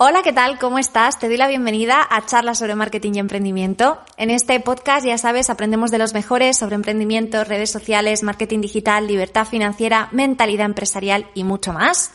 Hola, 0.00 0.22
¿qué 0.22 0.32
tal? 0.32 0.60
¿Cómo 0.60 0.78
estás? 0.78 1.18
Te 1.18 1.26
doy 1.26 1.36
la 1.36 1.48
bienvenida 1.48 2.06
a 2.08 2.24
Charlas 2.24 2.58
sobre 2.58 2.76
Marketing 2.76 3.14
y 3.14 3.18
Emprendimiento. 3.18 3.98
En 4.16 4.30
este 4.30 4.60
podcast, 4.60 5.04
ya 5.04 5.18
sabes, 5.18 5.50
aprendemos 5.50 5.90
de 5.90 5.98
los 5.98 6.14
mejores 6.14 6.56
sobre 6.56 6.76
emprendimiento, 6.76 7.42
redes 7.42 7.72
sociales, 7.72 8.22
marketing 8.22 8.60
digital, 8.60 9.08
libertad 9.08 9.44
financiera, 9.44 10.08
mentalidad 10.12 10.66
empresarial 10.66 11.26
y 11.34 11.42
mucho 11.42 11.72
más. 11.72 12.12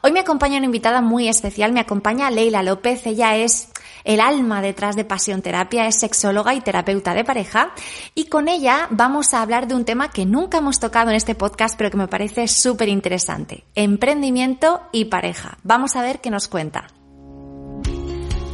Hoy 0.00 0.12
me 0.12 0.20
acompaña 0.20 0.56
una 0.56 0.64
invitada 0.64 1.02
muy 1.02 1.28
especial, 1.28 1.70
me 1.72 1.80
acompaña 1.80 2.30
Leila 2.30 2.62
López. 2.62 3.06
Ella 3.06 3.36
es 3.36 3.68
el 4.04 4.22
alma 4.22 4.62
detrás 4.62 4.96
de 4.96 5.04
Pasión 5.04 5.42
Terapia, 5.42 5.86
es 5.86 6.00
sexóloga 6.00 6.54
y 6.54 6.62
terapeuta 6.62 7.12
de 7.12 7.24
pareja. 7.24 7.74
Y 8.14 8.28
con 8.28 8.48
ella 8.48 8.86
vamos 8.88 9.34
a 9.34 9.42
hablar 9.42 9.68
de 9.68 9.74
un 9.74 9.84
tema 9.84 10.10
que 10.10 10.24
nunca 10.24 10.58
hemos 10.58 10.80
tocado 10.80 11.10
en 11.10 11.16
este 11.16 11.34
podcast, 11.34 11.76
pero 11.76 11.90
que 11.90 11.98
me 11.98 12.08
parece 12.08 12.48
súper 12.48 12.88
interesante. 12.88 13.64
Emprendimiento 13.74 14.80
y 14.92 15.04
pareja. 15.04 15.58
Vamos 15.62 15.94
a 15.94 16.00
ver 16.00 16.22
qué 16.22 16.30
nos 16.30 16.48
cuenta. 16.48 16.86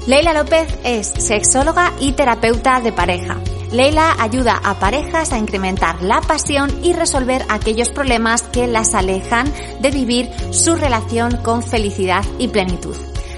Leila 0.06 0.34
López 0.34 0.68
es 0.84 1.06
sexóloga 1.06 1.94
y 1.98 2.12
terapeuta 2.12 2.80
de 2.82 2.92
pareja. 2.92 3.38
Leila 3.72 4.14
ayuda 4.18 4.60
a 4.62 4.78
parejas 4.78 5.32
a 5.32 5.38
incrementar 5.38 6.02
la 6.02 6.20
pasión 6.20 6.70
y 6.82 6.92
resolver 6.92 7.42
aquellos 7.48 7.88
problemas 7.88 8.42
que 8.42 8.66
las 8.66 8.94
alejan 8.94 9.50
de 9.80 9.90
vivir 9.90 10.30
su 10.50 10.76
relación 10.76 11.38
con 11.38 11.62
felicidad 11.62 12.22
y 12.38 12.48
plenitud. 12.48 12.94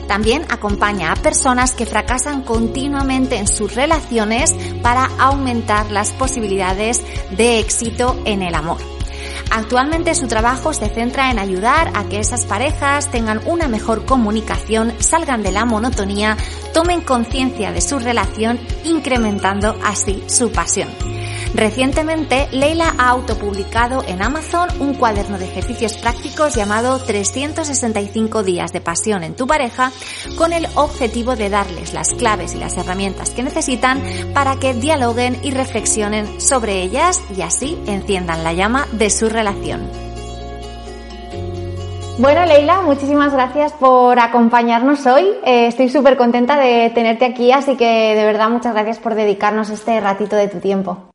También 0.09 0.45
acompaña 0.49 1.13
a 1.13 1.17
personas 1.17 1.73
que 1.73 1.87
fracasan 1.87 2.43
continuamente 2.43 3.37
en 3.37 3.47
sus 3.47 3.77
relaciones 3.77 4.53
para 4.83 5.09
aumentar 5.19 5.93
las 5.93 6.11
posibilidades 6.11 7.01
de 7.37 7.61
éxito 7.61 8.21
en 8.25 8.43
el 8.43 8.57
amor. 8.57 8.79
Actualmente 9.51 10.15
su 10.15 10.27
trabajo 10.27 10.73
se 10.73 10.89
centra 10.89 11.31
en 11.31 11.39
ayudar 11.39 11.93
a 11.95 12.05
que 12.05 12.19
esas 12.19 12.45
parejas 12.45 13.11
tengan 13.11 13.41
una 13.47 13.69
mejor 13.69 14.05
comunicación, 14.05 14.93
salgan 14.99 15.43
de 15.43 15.53
la 15.53 15.65
monotonía, 15.65 16.37
tomen 16.75 17.01
conciencia 17.01 17.73
de 17.73 17.81
su 17.81 17.99
relación, 17.99 18.59
incrementando 18.85 19.77
así 19.85 20.23
su 20.27 20.51
pasión. 20.51 20.89
Recientemente, 21.55 22.49
Leila 22.53 22.95
ha 22.99 23.09
autopublicado 23.09 24.03
en 24.07 24.23
Amazon 24.23 24.69
un 24.81 24.95
cuaderno 24.95 25.39
de 25.39 25.47
ejercicios 25.47 25.97
prácticos 25.97 26.55
llamado 26.55 26.99
365 26.99 28.43
días 28.43 28.73
de 28.73 28.81
pasión 28.81 29.23
en 29.23 29.35
tu 29.35 29.47
pareja 29.47 29.91
con 30.37 30.53
el 30.53 30.67
objetivo 30.75 31.37
de 31.37 31.49
darles 31.49 31.95
las 31.95 32.13
claves 32.15 32.55
y 32.55 32.59
las 32.59 32.77
herramientas 32.77 33.31
que 33.31 33.43
necesitan 33.43 34.03
para 34.35 34.57
que 34.57 34.75
dialoguen 34.75 35.39
y 35.43 35.51
reflexionen 35.53 36.41
sobre 36.41 36.83
ellas 36.83 37.23
y 37.37 37.43
así 37.43 37.79
enciendan 37.87 38.45
la 38.45 38.53
llama 38.53 38.87
de 38.93 39.11
su 39.11 39.29
relación. 39.29 39.89
Bueno, 42.19 42.47
Leila, 42.47 42.81
muchísimas 42.81 43.33
gracias 43.33 43.75
por 43.75 44.19
acompañarnos 44.19 45.07
hoy. 45.07 45.25
Eh, 45.45 45.67
estoy 45.67 45.91
súper 45.91 46.17
contenta 46.17 46.59
de 46.59 46.91
tenerte 46.95 47.27
aquí, 47.27 47.53
así 47.53 47.77
que 47.77 48.15
de 48.15 48.25
verdad 48.25 48.49
muchas 48.49 48.73
gracias 48.73 48.99
por 48.99 49.15
dedicarnos 49.15 49.69
este 49.69 50.01
ratito 50.01 50.35
de 50.35 50.49
tu 50.49 50.59
tiempo. 50.59 51.11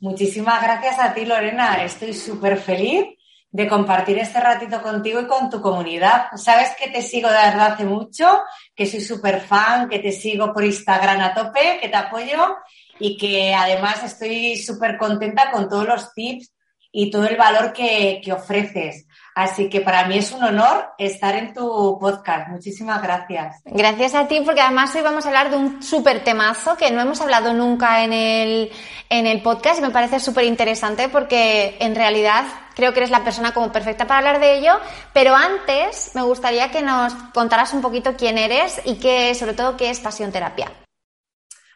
Muchísimas 0.00 0.62
gracias 0.62 0.96
a 1.00 1.12
ti, 1.12 1.24
Lorena. 1.24 1.82
Estoy 1.82 2.14
súper 2.14 2.56
feliz 2.56 3.04
de 3.50 3.66
compartir 3.66 4.16
este 4.18 4.38
ratito 4.38 4.80
contigo 4.80 5.20
y 5.20 5.26
con 5.26 5.50
tu 5.50 5.60
comunidad. 5.60 6.28
Sabes 6.36 6.76
que 6.78 6.88
te 6.88 7.02
sigo 7.02 7.28
desde 7.28 7.60
hace 7.60 7.84
mucho, 7.84 8.42
que 8.76 8.86
soy 8.86 9.00
súper 9.00 9.40
fan, 9.40 9.88
que 9.88 9.98
te 9.98 10.12
sigo 10.12 10.52
por 10.52 10.64
Instagram 10.64 11.20
a 11.20 11.34
tope, 11.34 11.78
que 11.80 11.88
te 11.88 11.96
apoyo 11.96 12.58
y 13.00 13.16
que 13.16 13.52
además 13.52 14.04
estoy 14.04 14.56
súper 14.56 14.96
contenta 14.96 15.50
con 15.50 15.68
todos 15.68 15.88
los 15.88 16.14
tips 16.14 16.52
y 16.92 17.10
todo 17.10 17.26
el 17.26 17.36
valor 17.36 17.72
que, 17.72 18.20
que 18.22 18.32
ofreces. 18.32 19.07
Así 19.38 19.68
que 19.68 19.80
para 19.80 20.04
mí 20.08 20.18
es 20.18 20.32
un 20.32 20.42
honor 20.42 20.94
estar 20.98 21.36
en 21.36 21.54
tu 21.54 21.96
podcast. 22.00 22.48
Muchísimas 22.48 23.00
gracias. 23.00 23.62
Gracias 23.66 24.16
a 24.16 24.26
ti, 24.26 24.42
porque 24.44 24.62
además 24.62 24.92
hoy 24.96 25.02
vamos 25.02 25.24
a 25.24 25.28
hablar 25.28 25.48
de 25.52 25.56
un 25.56 25.80
súper 25.80 26.24
temazo 26.24 26.76
que 26.76 26.90
no 26.90 27.00
hemos 27.00 27.20
hablado 27.20 27.54
nunca 27.54 28.02
en 28.02 28.12
el, 28.12 28.72
en 29.08 29.28
el 29.28 29.40
podcast 29.40 29.78
y 29.78 29.82
me 29.82 29.90
parece 29.90 30.18
súper 30.18 30.42
interesante 30.42 31.08
porque 31.08 31.76
en 31.78 31.94
realidad 31.94 32.46
creo 32.74 32.92
que 32.92 32.98
eres 32.98 33.10
la 33.10 33.22
persona 33.22 33.54
como 33.54 33.70
perfecta 33.70 34.08
para 34.08 34.18
hablar 34.18 34.40
de 34.40 34.58
ello. 34.58 34.72
Pero 35.12 35.36
antes 35.36 36.10
me 36.16 36.22
gustaría 36.22 36.72
que 36.72 36.82
nos 36.82 37.14
contaras 37.32 37.72
un 37.74 37.80
poquito 37.80 38.16
quién 38.16 38.38
eres 38.38 38.80
y 38.86 38.96
qué, 38.96 39.36
sobre 39.36 39.54
todo, 39.54 39.76
qué 39.76 39.90
es 39.90 40.00
Pasión 40.00 40.32
Terapia. 40.32 40.72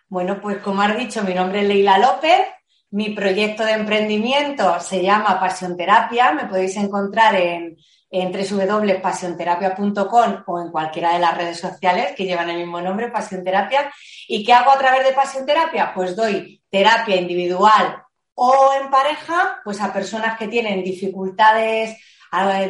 Bueno, 0.09 0.41
pues 0.41 0.59
como 0.59 0.83
has 0.83 0.99
dicho, 0.99 1.23
mi 1.23 1.33
nombre 1.33 1.61
es 1.61 1.69
Leila 1.69 1.99
López. 1.99 2.45
Mi 2.93 3.11
proyecto 3.15 3.65
de 3.65 3.73
emprendimiento 3.73 4.79
se 4.79 5.03
llama 5.03 5.41
Pasión 5.41 5.77
Terapia. 5.79 6.33
Me 6.33 6.45
podéis 6.45 6.77
encontrar 6.77 7.35
en, 7.37 7.79
en 8.11 8.31
www.pasionterapia.com 8.31 10.43
o 10.47 10.61
en 10.61 10.71
cualquiera 10.71 11.15
de 11.15 11.19
las 11.19 11.35
redes 11.35 11.59
sociales 11.59 12.13
que 12.15 12.27
llevan 12.27 12.51
el 12.51 12.59
mismo 12.59 12.83
nombre, 12.83 13.11
Pasión 13.11 13.43
Terapia. 13.43 13.91
¿Y 14.29 14.45
qué 14.45 14.53
hago 14.53 14.73
a 14.73 14.79
través 14.79 15.07
de 15.07 15.15
Pasión 15.15 15.47
Terapia? 15.47 15.93
Pues 15.95 16.15
doy 16.15 16.63
terapia 16.69 17.17
individual 17.17 18.03
o 18.35 18.73
en 18.79 18.91
pareja, 18.91 19.63
pues 19.65 19.81
a 19.81 19.91
personas 19.91 20.37
que 20.37 20.49
tienen 20.49 20.85
dificultades, 20.85 21.97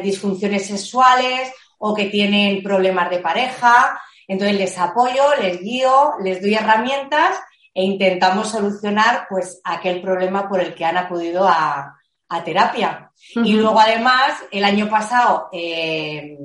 disfunciones 0.01 0.67
sexuales 0.67 1.51
o 1.79 1.93
que 1.93 2.05
tienen 2.05 2.63
problemas 2.63 3.09
de 3.09 3.19
pareja. 3.19 3.99
Entonces 4.25 4.57
les 4.57 4.77
apoyo, 4.77 5.35
les 5.41 5.59
guío, 5.59 6.13
les 6.23 6.41
doy 6.41 6.53
herramientas 6.53 7.35
e 7.73 7.83
intentamos 7.83 8.49
solucionar 8.49 9.25
pues 9.29 9.59
aquel 9.63 10.01
problema 10.01 10.47
por 10.47 10.61
el 10.61 10.75
que 10.75 10.85
han 10.85 10.97
acudido 10.97 11.47
a, 11.47 11.97
terapia. 12.43 13.11
Y 13.35 13.53
luego 13.53 13.79
además, 13.79 14.43
el 14.49 14.63
año 14.63 14.89
pasado, 14.89 15.49
eh, 15.51 16.35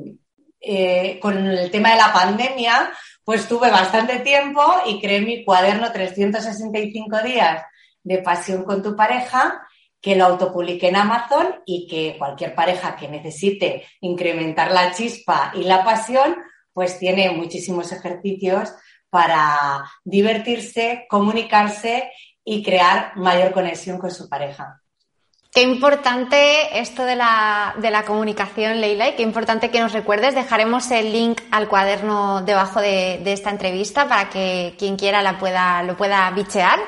eh, 0.61 1.19
con 1.19 1.47
el 1.47 1.71
tema 1.71 1.93
de 1.93 1.97
la 1.97 2.13
pandemia, 2.13 2.91
pues 3.25 3.49
tuve 3.49 3.71
bastante 3.71 4.19
tiempo 4.19 4.63
y 4.85 5.01
creé 5.01 5.23
mi 5.23 5.47
cuaderno 5.47 5.91
365 5.91 7.23
días 7.23 7.63
de 8.03 8.19
pasión 8.19 8.65
con 8.65 8.83
tu 8.83 8.95
pareja, 8.95 9.67
que 10.01 10.15
lo 10.15 10.27
autopubliqué 10.27 10.89
en 10.89 10.97
Amazon 10.97 11.63
y 11.65 11.87
que 11.87 12.17
cualquier 12.19 12.55
pareja 12.55 12.95
que 12.95 13.09
necesite 13.09 13.87
incrementar 14.03 14.71
la 14.71 14.93
chispa 14.93 15.53
y 15.55 15.65
la 15.65 15.85
pasión, 15.85 16.37
pues 16.73 16.99
tiene 16.99 17.31
muchísimos 17.31 17.91
ejercicios 17.93 18.75
para 19.11 19.85
divertirse, 20.05 21.07
comunicarse 21.09 22.11
y 22.45 22.63
crear 22.63 23.17
mayor 23.17 23.53
conexión 23.53 23.99
con 23.99 24.11
su 24.11 24.29
pareja. 24.29 24.81
Qué 25.51 25.63
importante 25.63 26.79
esto 26.79 27.05
de 27.05 27.17
la, 27.17 27.75
de 27.79 27.91
la, 27.91 28.05
comunicación, 28.05 28.81
Leila, 28.81 29.09
y 29.09 29.17
qué 29.17 29.23
importante 29.23 29.71
que 29.71 29.81
nos 29.81 29.93
recuerdes. 29.93 30.35
Dejaremos 30.35 30.91
el 30.91 31.11
link 31.11 31.41
al 31.51 31.69
cuaderno 31.69 32.43
debajo 32.43 32.81
de, 32.81 33.21
de, 33.25 33.33
esta 33.33 33.51
entrevista 33.51 34.07
para 34.09 34.29
que 34.29 34.77
quien 34.79 34.97
quiera 34.97 35.23
la 35.23 35.39
pueda, 35.39 35.83
lo 35.83 35.97
pueda 35.97 36.31
bichear. 36.31 36.79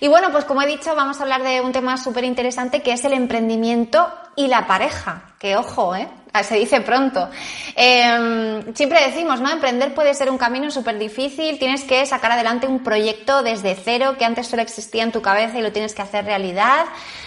Y 0.00 0.08
bueno, 0.08 0.32
pues 0.32 0.46
como 0.46 0.62
he 0.62 0.66
dicho, 0.66 0.96
vamos 0.96 1.20
a 1.20 1.22
hablar 1.22 1.42
de 1.42 1.60
un 1.60 1.72
tema 1.72 1.98
súper 1.98 2.24
interesante 2.24 2.82
que 2.82 2.92
es 2.92 3.04
el 3.04 3.12
emprendimiento 3.12 4.08
y 4.36 4.48
la 4.48 4.66
pareja. 4.66 5.34
Que 5.38 5.56
ojo, 5.56 5.94
¿eh? 5.94 6.08
Ah, 6.32 6.42
se 6.42 6.56
dice 6.56 6.80
pronto. 6.82 7.30
Em, 7.74 8.74
siempre 8.74 9.00
decimos, 9.06 9.40
¿no? 9.40 9.50
Emprender 9.50 9.94
puede 9.94 10.12
ser 10.14 10.30
un 10.30 10.36
camino 10.36 10.70
súper 10.70 10.98
difícil, 10.98 11.58
tienes 11.58 11.84
que 11.84 12.04
sacar 12.06 12.32
adelante 12.32 12.66
un 12.66 12.82
proyecto 12.82 13.42
desde 13.42 13.74
cero 13.74 14.16
que 14.18 14.24
antes 14.24 14.46
solo 14.46 14.62
existía 14.62 15.04
en 15.04 15.12
tu 15.12 15.22
cabeza 15.22 15.58
y 15.58 15.62
lo 15.62 15.72
tienes 15.72 15.94
que 15.94 16.02
hacer 16.02 16.24
realidad. 16.24 16.86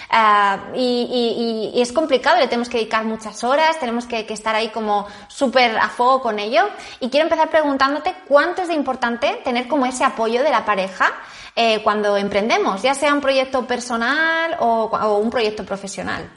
Ah, 0.09 0.59
y, 0.75 1.71
es 1.75 1.92
complicado, 1.92 2.38
le 2.38 2.48
tenemos 2.48 2.69
que 2.69 2.77
dedicar 2.77 3.06
muchas 3.06 3.44
horas, 3.44 3.80
tenemos 3.80 4.06
que, 4.06 4.25
estar 4.30 4.56
ahí 4.56 4.69
como 4.69 5.07
súper 5.27 5.77
a 5.77 5.89
fuego 5.89 6.21
con 6.21 6.38
ello. 6.38 6.69
Y 7.00 7.09
quiero 7.09 7.25
empezar 7.25 7.50
preguntándote 7.50 8.13
cuánto 8.27 8.62
es 8.62 8.68
de 8.68 8.75
importante 8.75 9.42
tener 9.44 9.68
como 9.68 9.86
ese 9.86 10.03
apoyo 10.03 10.44
de 10.44 10.51
la 10.51 10.63
pareja 10.65 11.12
eh, 11.56 11.81
cuando 11.83 12.18
emprendemos, 12.18 12.81
ya 12.81 12.94
sea 12.94 13.13
un 13.13 13.21
proyecto 13.21 13.65
personal 13.65 14.57
o 14.59 15.18
un 15.18 15.30
proyecto 15.30 15.65
profesional. 15.65 16.30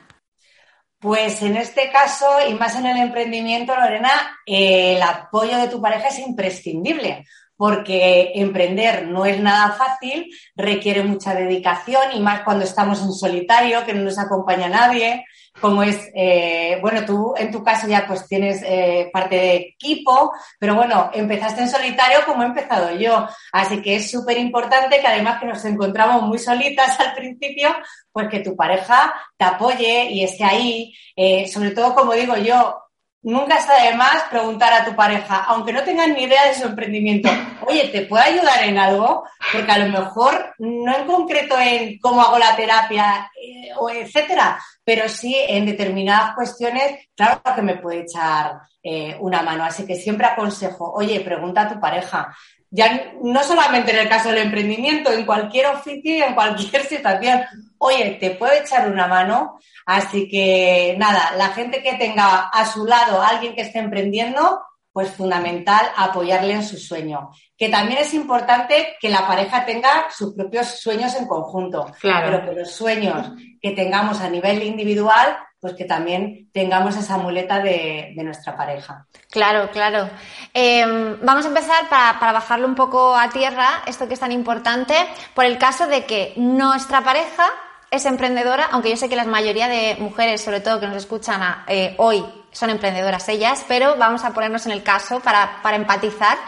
Pues 1.05 1.43
en 1.43 1.59
este 1.59 1.91
caso, 1.91 2.25
y 2.49 2.55
más 2.55 2.77
en 2.77 2.87
el 2.87 2.97
emprendimiento, 2.97 3.77
Lorena, 3.77 4.39
el 4.47 5.03
apoyo 5.03 5.59
de 5.59 5.69
tu 5.69 5.79
pareja 5.79 6.09
es 6.09 6.19
imprescindible, 6.19 7.27
porque 7.59 8.33
emprender 8.37 9.06
no 9.09 9.27
es 9.27 9.39
nada 9.39 9.73
fácil, 9.73 10.35
requiere 10.56 11.03
mucha 11.03 11.35
dedicación 11.35 12.05
y 12.15 12.21
más 12.21 12.41
cuando 12.41 12.65
estamos 12.65 13.03
en 13.03 13.12
solitario, 13.12 13.85
que 13.85 13.93
no 13.93 14.01
nos 14.01 14.19
acompaña 14.19 14.71
nadie, 14.71 15.27
como 15.64 15.82
es, 15.82 16.11
eh, 16.14 16.76
bueno, 16.82 17.06
tú 17.06 17.32
en 17.38 17.50
tu 17.50 17.64
caso 17.64 17.88
ya 17.88 18.06
pues 18.06 18.28
tienes 18.28 18.62
eh, 18.66 19.08
parte 19.11 19.34
de 19.34 19.56
equipo, 19.56 20.34
pero 20.58 20.75
bueno, 20.75 21.11
empezaste 21.14 21.62
en 21.62 21.70
solitario 21.70 22.19
como 22.26 22.43
he 22.43 22.46
empezado 22.46 22.94
yo, 22.94 23.26
así 23.50 23.81
que 23.81 23.96
es 23.96 24.11
súper 24.11 24.37
importante 24.37 25.00
que 25.00 25.06
además 25.06 25.40
que 25.40 25.46
nos 25.46 25.64
encontramos 25.64 26.25
muy 26.25 26.38
solitas 26.38 27.00
al 27.00 27.14
principio, 27.14 27.70
pues 28.12 28.28
que 28.28 28.40
tu 28.40 28.55
pareja 28.55 29.14
te 29.38 29.46
apoye 29.46 30.11
y 30.11 30.22
esté 30.22 30.44
ahí, 30.44 30.94
eh, 31.16 31.49
sobre 31.49 31.70
todo 31.70 31.94
como 31.94 32.12
digo 32.12 32.37
yo, 32.37 32.84
nunca 33.25 33.56
está 33.56 33.82
de 33.82 33.94
más 33.94 34.25
preguntar 34.31 34.73
a 34.73 34.85
tu 34.85 34.94
pareja, 34.94 35.44
aunque 35.49 35.73
no 35.73 35.82
tengan 35.82 36.12
ni 36.12 36.25
idea 36.25 36.47
de 36.47 36.55
su 36.55 36.67
emprendimiento, 36.67 37.29
oye, 37.67 37.88
¿te 37.88 38.03
puedo 38.03 38.23
ayudar 38.23 38.62
en 38.65 38.79
algo? 38.79 39.25
Porque 39.53 39.73
a 39.73 39.79
lo 39.79 39.88
mejor 39.88 40.55
no 40.59 40.97
en 40.97 41.06
concreto 41.06 41.59
en 41.59 41.99
cómo 41.99 42.21
hago 42.21 42.38
la 42.38 42.55
terapia 42.55 43.31
eh, 43.41 43.71
o 43.79 43.91
etcétera, 43.91 44.62
pero 44.85 45.09
sí 45.09 45.35
en 45.49 45.65
determinadas 45.65 46.35
cuestiones, 46.35 47.09
claro 47.17 47.41
que 47.55 47.62
me 47.62 47.76
puede 47.76 48.00
echar 48.00 48.61
eh, 48.82 49.17
una 49.21 49.43
mano. 49.43 49.65
Así 49.65 49.87
que 49.87 49.97
siempre 49.97 50.26
aconsejo, 50.26 50.93
oye, 50.93 51.21
pregunta 51.21 51.62
a 51.62 51.73
tu 51.73 51.81
pareja. 51.81 52.37
Ya 52.71 53.12
no 53.23 53.43
solamente 53.43 53.93
en 53.93 54.00
el 54.00 54.09
caso 54.09 54.29
del 54.29 54.38
emprendimiento, 54.38 55.11
en 55.11 55.25
cualquier 55.25 55.67
oficio 55.67 56.15
y 56.15 56.23
en 56.23 56.35
cualquier 56.35 56.82
situación. 56.87 57.41
Oye, 57.87 58.17
¿te 58.19 58.31
puedo 58.31 58.55
echar 58.55 58.91
una 58.91 59.07
mano? 59.07 59.59
Así 59.85 60.27
que 60.27 60.97
nada, 60.99 61.33
la 61.37 61.49
gente 61.49 61.83
que 61.83 61.93
tenga 61.97 62.49
a 62.49 62.65
su 62.65 62.87
lado 62.87 63.21
a 63.21 63.29
alguien 63.29 63.55
que 63.55 63.61
esté 63.61 63.79
emprendiendo, 63.79 64.63
pues 64.91 65.11
fundamental 65.11 65.85
apoyarle 65.95 66.55
en 66.55 66.63
su 66.63 66.79
sueño. 66.79 67.29
Que 67.59 67.69
también 67.69 67.99
es 68.01 68.15
importante 68.15 68.97
que 68.99 69.11
la 69.11 69.27
pareja 69.27 69.67
tenga 69.67 70.07
sus 70.11 70.33
propios 70.35 70.81
sueños 70.81 71.15
en 71.17 71.27
conjunto. 71.27 71.93
Claro. 72.01 72.41
Pero 72.41 72.49
que 72.49 72.61
los 72.61 72.71
sueños 72.71 73.33
que 73.61 73.73
tengamos 73.73 74.23
a 74.23 74.31
nivel 74.31 74.63
individual, 74.63 75.37
pues 75.61 75.75
que 75.75 75.85
también 75.85 76.49
tengamos 76.55 76.97
esa 76.97 77.19
muleta 77.19 77.59
de, 77.59 78.15
nuestra 78.17 78.57
pareja. 78.57 79.07
Claro, 79.31 79.69
claro. 79.71 80.09
Em, 80.55 81.19
vamos 81.21 81.45
a 81.45 81.49
empezar 81.49 81.87
para, 81.91 82.19
para 82.19 82.33
bajarlo 82.33 82.67
un 82.67 82.75
poco 82.75 83.15
a 83.15 83.29
tierra, 83.29 83.83
esto 83.87 84.09
que 84.09 84.15
es 84.15 84.21
tan 84.21 84.33
importante, 84.33 84.95
por 85.35 85.45
el 85.45 85.59
caso 85.59 85.87
de 85.87 86.07
que 86.07 86.33
nuestra 86.37 87.03
pareja 87.03 87.45
es 87.94 88.05
emprendedora, 88.06 88.69
aunque 88.73 88.91
yo 88.91 88.96
sé 88.96 89.08
que 89.08 89.17
la 89.17 89.25
mayoría 89.25 89.69
de 89.69 89.96
mujeres, 89.99 90.43
sobre 90.43 90.61
todo 90.61 90.81
que 90.81 90.87
nos 90.87 90.96
escuchan 90.96 91.64
eh, 91.69 91.94
hoy, 91.99 92.25
son 92.50 92.70
emprendedoras 92.70 93.29
ellas, 93.29 93.64
pero 93.69 93.96
vamos 93.96 94.25
a 94.25 94.32
ponernos 94.32 94.67
en 94.67 94.73
el 94.73 94.82
caso 94.82 95.20
para, 95.20 95.61
empatizar 95.75 96.38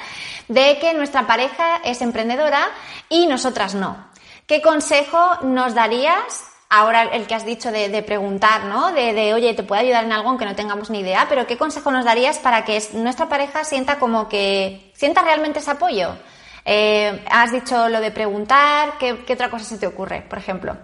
de 0.48 0.78
que 0.78 0.94
nuestra 0.94 1.26
pareja 1.26 1.80
es 1.84 2.00
emprendedora 2.02 2.68
y 3.08 3.26
nosotras 3.26 3.74
no. 3.74 4.06
¿Qué 4.46 4.62
consejo 4.62 5.38
nos 5.42 5.74
darías? 5.74 6.44
Ahora 6.68 7.02
el 7.04 7.28
que 7.28 7.34
has 7.34 7.46
dicho 7.46 7.70
de, 7.70 8.02
preguntar, 8.02 8.64
¿no? 8.64 8.92
De, 8.92 9.32
oye, 9.34 9.54
te 9.54 9.62
puede 9.62 9.82
ayudar 9.82 10.04
en 10.04 10.12
algo 10.12 10.30
aunque 10.30 10.44
no 10.44 10.56
tengamos 10.56 10.90
ni 10.90 11.00
idea, 11.00 11.26
pero 11.28 11.46
¿qué 11.46 11.56
consejo 11.56 11.92
nos 11.92 12.04
darías 12.04 12.38
para 12.38 12.64
que 12.64 12.82
nuestra 12.94 13.28
pareja 13.28 13.62
sienta 13.62 13.98
como 13.98 14.28
que, 14.28 14.92
sienta 14.94 15.22
realmente 15.22 15.60
ese 15.60 15.70
apoyo? 15.72 16.16
Eh, 16.64 17.24
has 17.30 17.52
dicho 17.52 17.88
lo 17.88 18.00
de 18.00 18.10
preguntar, 18.10 18.98
¿qué, 18.98 19.24
¿qué 19.24 19.34
otra 19.34 19.48
cosa 19.48 19.64
se 19.64 19.78
te 19.78 19.86
ocurre, 19.86 20.22
por 20.28 20.38
ejemplo? 20.38 20.76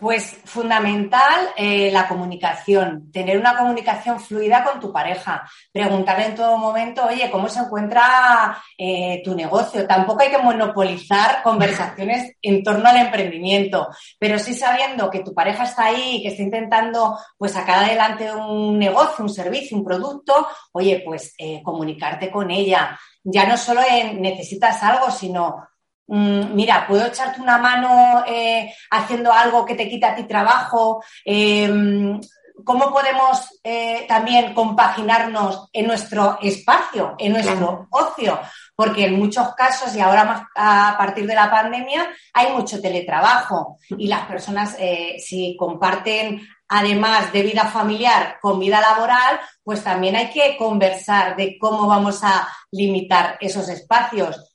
Pues 0.00 0.38
fundamental 0.46 1.50
eh, 1.58 1.90
la 1.92 2.08
comunicación, 2.08 3.12
tener 3.12 3.36
una 3.36 3.54
comunicación 3.54 4.18
fluida 4.18 4.64
con 4.64 4.80
tu 4.80 4.90
pareja, 4.90 5.46
preguntarle 5.70 6.24
en 6.24 6.34
todo 6.34 6.56
momento, 6.56 7.04
oye, 7.04 7.30
¿cómo 7.30 7.50
se 7.50 7.60
encuentra 7.60 8.56
eh, 8.78 9.20
tu 9.22 9.34
negocio? 9.34 9.86
Tampoco 9.86 10.22
hay 10.22 10.30
que 10.30 10.38
monopolizar 10.38 11.42
conversaciones 11.44 12.34
en 12.40 12.62
torno 12.62 12.88
al 12.88 12.96
emprendimiento, 12.96 13.88
pero 14.18 14.38
sí 14.38 14.54
sabiendo 14.54 15.10
que 15.10 15.20
tu 15.20 15.34
pareja 15.34 15.64
está 15.64 15.84
ahí 15.84 16.16
y 16.16 16.22
que 16.22 16.28
está 16.28 16.42
intentando 16.44 17.18
pues 17.36 17.52
sacar 17.52 17.84
adelante 17.84 18.32
un 18.32 18.78
negocio, 18.78 19.22
un 19.22 19.28
servicio, 19.28 19.76
un 19.76 19.84
producto, 19.84 20.48
oye, 20.72 21.02
pues 21.04 21.34
eh, 21.36 21.60
comunicarte 21.62 22.30
con 22.30 22.50
ella. 22.50 22.98
Ya 23.22 23.46
no 23.46 23.58
solo 23.58 23.82
en 23.86 24.22
necesitas 24.22 24.82
algo, 24.82 25.10
sino 25.10 25.68
mira, 26.10 26.86
puedo 26.86 27.06
echarte 27.06 27.40
una 27.40 27.58
mano 27.58 28.24
eh, 28.26 28.72
haciendo 28.90 29.32
algo 29.32 29.64
que 29.64 29.74
te 29.74 29.88
quita 29.88 30.12
a 30.12 30.14
ti 30.16 30.24
trabajo. 30.24 31.02
Em, 31.24 32.20
¿Cómo 32.64 32.92
podemos 32.92 33.60
eh, 33.64 34.04
también 34.06 34.52
compaginarnos 34.52 35.68
en 35.72 35.86
nuestro 35.86 36.38
espacio, 36.42 37.14
en 37.18 37.32
nuestro 37.32 37.88
ocio? 37.90 38.38
Porque 38.74 39.06
en 39.06 39.18
muchos 39.18 39.54
casos, 39.54 39.94
y 39.94 40.00
ahora 40.00 40.24
más 40.24 40.42
a 40.54 40.94
partir 40.98 41.26
de 41.26 41.34
la 41.34 41.50
pandemia, 41.50 42.06
hay 42.34 42.52
mucho 42.52 42.80
teletrabajo 42.80 43.78
y 43.88 44.08
las 44.08 44.26
personas, 44.26 44.76
eh, 44.78 45.16
si 45.18 45.56
comparten 45.56 46.46
además 46.68 47.32
de 47.32 47.42
vida 47.42 47.64
familiar 47.64 48.38
con 48.40 48.60
vida 48.60 48.80
laboral, 48.80 49.40
pues 49.62 49.82
también 49.82 50.16
hay 50.16 50.30
que 50.30 50.56
conversar 50.56 51.36
de 51.36 51.56
cómo 51.58 51.86
vamos 51.86 52.22
a 52.22 52.46
limitar 52.70 53.38
esos 53.40 53.68
espacios 53.68 54.49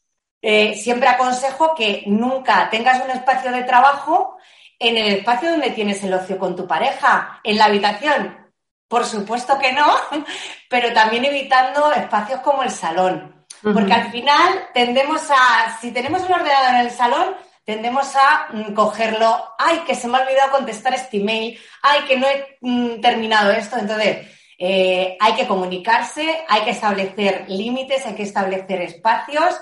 eh, 0.47 0.75
siempre 0.75 1.09
aconsejo 1.09 1.74
que 1.74 2.03
nunca 2.06 2.69
tengas 2.69 3.03
un 3.03 3.09
espacio 3.09 3.51
de 3.51 3.63
trabajo 3.63 4.38
en 4.77 4.95
el 4.95 5.13
espacio 5.15 5.50
donde 5.50 5.71
tienes 5.71 6.03
el 6.03 6.13
ocio 6.13 6.38
con 6.38 6.56
tu 6.56 6.68
pareja, 6.68 7.39
en 7.44 7.57
la 7.57 7.65
habitación. 7.65 8.53
Por 8.88 9.06
supuesto 9.06 9.57
que 9.57 9.74
no, 9.74 9.88
pero 10.69 10.94
también 10.94 11.25
evitando 11.25 11.92
espacios 11.92 12.42
como 12.42 12.62
el 12.62 12.69
salón. 12.69 13.44
Porque 13.63 13.92
al 13.92 14.12
final 14.12 14.68
tendemos 14.71 15.24
a, 15.31 15.80
si 15.81 15.89
tenemos 15.89 16.21
un 16.21 16.33
ordenador 16.33 16.75
en 16.75 16.81
el 16.81 16.92
salón, 16.92 17.36
tendemos 17.63 18.15
a 18.15 18.50
mm, 18.53 18.74
cogerlo, 18.75 19.45
ay, 19.57 19.80
que 19.80 19.95
se 19.95 20.07
me 20.07 20.19
ha 20.19 20.21
olvidado 20.21 20.51
contestar 20.51 20.94
este 20.94 21.18
email, 21.18 21.59
ay, 21.81 22.01
que 22.01 22.19
no 22.19 22.27
he 22.27 22.57
mm, 22.62 23.01
terminado 23.01 23.50
esto. 23.50 23.77
Entonces, 23.80 24.27
eh, 24.59 25.18
hay 25.19 25.33
que 25.33 25.47
comunicarse, 25.47 26.45
hay 26.47 26.62
que 26.62 26.69
establecer 26.69 27.45
límites, 27.47 28.06
hay 28.06 28.13
que 28.13 28.21
establecer 28.21 28.83
espacios 28.83 29.59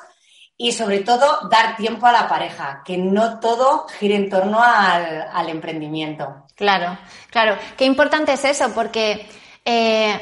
y 0.58 0.72
sobre 0.72 1.00
todo 1.00 1.48
dar 1.50 1.76
tiempo 1.76 2.06
a 2.06 2.12
la 2.12 2.28
pareja, 2.28 2.82
que 2.86 2.98
no 2.98 3.40
todo 3.40 3.88
gire 4.00 4.16
en 4.16 4.30
torno 4.30 4.62
al, 4.62 5.50
emprendimiento. 5.50 6.46
Claro, 6.56 6.98
claro. 7.30 7.58
Qué 7.78 7.86
importante 7.86 8.34
es 8.34 8.46
eso, 8.46 8.72
porque 8.74 9.28
eh, 9.66 10.20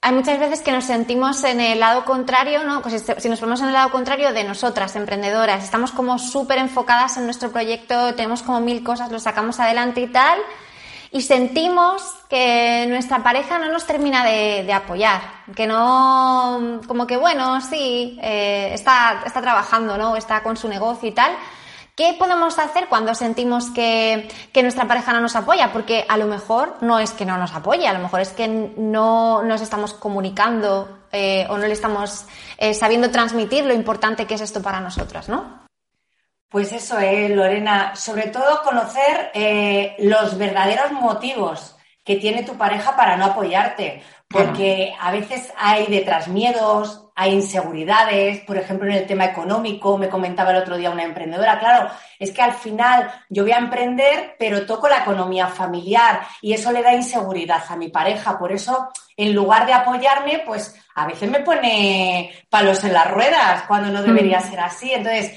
hay 0.00 0.12
muchas 0.12 0.38
veces 0.38 0.62
que 0.62 0.72
nos 0.72 0.84
sentimos 0.84 1.42
en 1.44 1.60
el 1.60 1.80
lado 1.80 2.04
contrario, 2.04 2.64
¿no? 2.64 2.80
Pues 2.80 3.04
si 3.18 3.28
nos 3.28 3.40
ponemos 3.40 3.60
en 3.60 3.66
el 3.66 3.72
lado 3.72 3.90
contrario 3.90 4.32
de 4.32 4.44
nosotras, 4.44 4.96
emprendedoras, 4.96 5.64
estamos 5.64 5.92
como 5.92 6.18
súper 6.18 6.58
enfocadas 6.58 7.16
en 7.16 7.24
nuestro 7.24 7.50
proyecto, 7.50 8.14
tenemos 8.14 8.42
como 8.42 8.60
mil 8.60 8.82
cosas, 8.82 9.10
lo 9.10 9.18
sacamos 9.18 9.60
adelante 9.60 10.00
y 10.00 10.06
tal, 10.06 10.38
y 11.16 11.22
sentimos 11.22 12.02
que 12.28 12.84
nuestra 12.90 13.22
pareja 13.22 13.58
no 13.58 13.72
nos 13.72 13.86
termina 13.86 14.22
de, 14.22 14.70
apoyar, 14.70 15.22
que 15.54 15.66
no, 15.66 16.82
como 16.86 17.06
que 17.06 17.16
bueno, 17.16 17.62
sí, 17.62 18.18
eh, 18.20 18.68
está, 18.74 19.22
está 19.24 19.40
trabajando, 19.40 19.96
¿no? 19.96 20.14
Está 20.16 20.42
con 20.42 20.58
su 20.58 20.68
negocio 20.68 21.08
y 21.08 21.12
tal. 21.12 21.32
¿Qué 21.94 22.14
podemos 22.18 22.58
hacer 22.58 22.88
cuando 22.88 23.14
sentimos 23.14 23.70
que, 23.70 24.28
nuestra 24.56 24.86
pareja 24.86 25.14
no 25.14 25.22
nos 25.22 25.36
apoya? 25.36 25.72
Porque 25.72 26.04
a 26.06 26.18
lo 26.18 26.26
mejor 26.26 26.76
no 26.82 26.98
es 26.98 27.12
que 27.12 27.24
no 27.24 27.38
nos 27.38 27.54
apoye, 27.54 27.88
a 27.88 27.94
lo 27.94 28.00
mejor 28.00 28.20
es 28.20 28.32
que 28.32 28.46
no 28.46 29.42
nos 29.42 29.62
estamos 29.62 29.94
comunicando 29.94 30.98
eh, 31.12 31.46
o 31.48 31.56
no 31.56 31.66
le 31.66 31.72
estamos 31.72 32.26
eh, 32.58 32.74
sabiendo 32.74 33.10
transmitir 33.10 33.64
lo 33.64 33.72
importante 33.72 34.26
que 34.26 34.34
es 34.34 34.42
esto 34.42 34.60
para 34.60 34.80
nosotras, 34.80 35.30
¿no? 35.30 35.65
Pues 36.48 36.72
eso 36.72 36.98
es, 36.98 37.30
Lorena, 37.30 37.96
sobre 37.96 38.28
todo 38.28 38.62
conocer 38.62 39.30
eh, 39.34 39.96
los 39.98 40.38
verdaderos 40.38 40.92
motivos 40.92 41.76
que 42.04 42.16
tiene 42.16 42.44
tu 42.44 42.56
pareja 42.56 42.94
para 42.94 43.16
no 43.16 43.24
apoyarte, 43.26 44.00
porque 44.28 44.94
a 45.00 45.10
veces 45.10 45.52
hay 45.56 45.86
detrás 45.86 46.28
miedos, 46.28 47.08
hay 47.16 47.32
inseguridades, 47.32 48.42
por 48.42 48.56
ejemplo, 48.56 48.88
en 48.88 48.96
el 48.96 49.06
tema 49.06 49.24
económico, 49.24 49.98
me 49.98 50.08
comentaba 50.08 50.52
el 50.52 50.58
otro 50.58 50.76
día 50.76 50.90
una 50.90 51.02
emprendedora, 51.02 51.58
claro, 51.58 51.90
es 52.18 52.30
que 52.30 52.42
al 52.42 52.52
final 52.52 53.10
yo 53.28 53.42
voy 53.42 53.50
a 53.50 53.58
emprender, 53.58 54.36
pero 54.38 54.66
toco 54.66 54.88
la 54.88 54.98
economía 54.98 55.48
familiar 55.48 56.20
y 56.42 56.52
eso 56.52 56.70
le 56.70 56.82
da 56.82 56.94
inseguridad 56.94 57.64
a 57.68 57.76
mi 57.76 57.88
pareja, 57.88 58.38
por 58.38 58.52
eso, 58.52 58.88
en 59.16 59.34
lugar 59.34 59.66
de 59.66 59.72
apoyarme, 59.72 60.44
pues 60.46 60.76
a 60.94 61.06
veces 61.06 61.28
me 61.28 61.40
pone 61.40 62.32
palos 62.48 62.84
en 62.84 62.92
las 62.92 63.10
ruedas 63.10 63.64
cuando 63.66 63.90
no 63.90 64.02
debería 64.02 64.38
mm. 64.38 64.50
ser 64.50 64.60
así, 64.60 64.92
entonces 64.92 65.32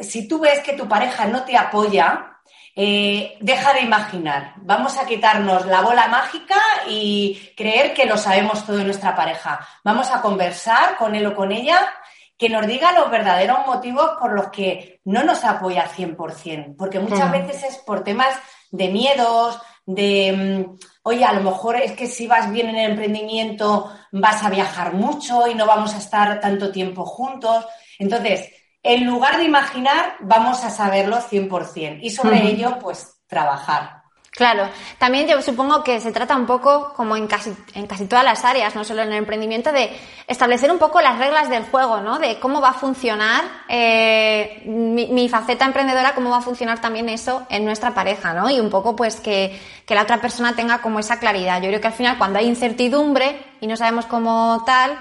si 0.00 0.28
tú 0.28 0.40
ves 0.40 0.60
que 0.60 0.74
tu 0.74 0.88
pareja 0.88 1.26
no 1.26 1.44
te 1.44 1.56
apoya, 1.56 2.34
eh, 2.76 3.36
deja 3.40 3.72
de 3.72 3.82
imaginar. 3.82 4.54
Vamos 4.56 4.98
a 4.98 5.06
quitarnos 5.06 5.66
la 5.66 5.80
bola 5.82 6.08
mágica 6.08 6.56
y 6.88 7.52
creer 7.56 7.94
que 7.94 8.06
lo 8.06 8.16
sabemos 8.16 8.66
todo 8.66 8.76
de 8.76 8.84
nuestra 8.84 9.14
pareja. 9.14 9.66
Vamos 9.84 10.10
a 10.10 10.20
conversar 10.20 10.96
con 10.96 11.14
él 11.14 11.26
o 11.26 11.34
con 11.34 11.52
ella, 11.52 11.88
que 12.36 12.48
nos 12.48 12.66
diga 12.66 12.92
los 12.92 13.10
verdaderos 13.10 13.64
motivos 13.66 14.10
por 14.18 14.32
los 14.32 14.48
que 14.48 15.00
no 15.04 15.22
nos 15.22 15.44
apoya 15.44 15.82
al 15.82 15.90
100%, 15.90 16.74
porque 16.76 16.98
muchas 16.98 17.30
veces 17.30 17.62
es 17.62 17.76
por 17.78 18.02
temas 18.02 18.34
de 18.72 18.88
miedos, 18.88 19.60
de, 19.86 20.66
mm, 20.66 20.78
oye, 21.04 21.24
a 21.24 21.32
lo 21.32 21.42
mejor 21.42 21.76
es 21.76 21.92
que 21.92 22.08
si 22.08 22.26
vas 22.26 22.50
bien 22.50 22.70
en 22.70 22.76
el 22.76 22.90
emprendimiento 22.92 23.92
vas 24.10 24.42
a 24.42 24.50
viajar 24.50 24.94
mucho 24.94 25.46
y 25.46 25.54
no 25.54 25.66
vamos 25.66 25.94
a 25.94 25.98
estar 25.98 26.40
tanto 26.40 26.72
tiempo 26.72 27.04
juntos. 27.04 27.66
Entonces, 27.98 28.50
en 28.84 29.06
lugar 29.06 29.38
de 29.38 29.44
imaginar, 29.44 30.16
vamos 30.20 30.62
a 30.62 30.70
saberlo 30.70 31.16
100% 31.16 31.98
y 32.02 32.10
sobre 32.10 32.42
ello, 32.46 32.78
pues, 32.78 33.16
trabajar. 33.26 34.04
Claro, 34.30 34.68
también 34.98 35.28
yo 35.28 35.40
supongo 35.40 35.84
que 35.84 36.00
se 36.00 36.10
trata 36.10 36.36
un 36.36 36.44
poco, 36.44 36.92
como 36.94 37.16
en 37.16 37.28
casi, 37.28 37.54
en 37.74 37.86
casi 37.86 38.06
todas 38.06 38.24
las 38.24 38.44
áreas, 38.44 38.74
no 38.74 38.82
solo 38.82 39.02
en 39.02 39.12
el 39.12 39.18
emprendimiento, 39.18 39.70
de 39.70 39.96
establecer 40.26 40.72
un 40.72 40.78
poco 40.78 41.00
las 41.00 41.18
reglas 41.18 41.48
del 41.48 41.62
juego, 41.62 42.00
¿no? 42.00 42.18
De 42.18 42.40
cómo 42.40 42.60
va 42.60 42.70
a 42.70 42.72
funcionar 42.74 43.44
eh, 43.68 44.64
mi, 44.66 45.28
faceta 45.28 45.64
emprendedora, 45.64 46.16
cómo 46.16 46.30
va 46.30 46.38
a 46.38 46.42
funcionar 46.42 46.80
también 46.80 47.08
eso 47.08 47.46
en 47.48 47.64
nuestra 47.64 47.94
pareja, 47.94 48.34
¿no? 48.34 48.50
Y 48.50 48.58
un 48.58 48.70
poco 48.70 48.96
pues 48.96 49.20
que, 49.20 49.56
que 49.86 49.94
la 49.94 50.02
otra 50.02 50.20
persona 50.20 50.56
tenga 50.56 50.82
como 50.82 50.98
esa 50.98 51.20
claridad. 51.20 51.62
Yo 51.62 51.68
creo 51.68 51.80
que 51.80 51.86
al 51.86 51.94
final 51.94 52.18
cuando 52.18 52.40
hay 52.40 52.48
incertidumbre 52.48 53.40
y 53.60 53.68
no 53.68 53.76
sabemos 53.76 54.04
cómo 54.06 54.64
tal, 54.66 54.98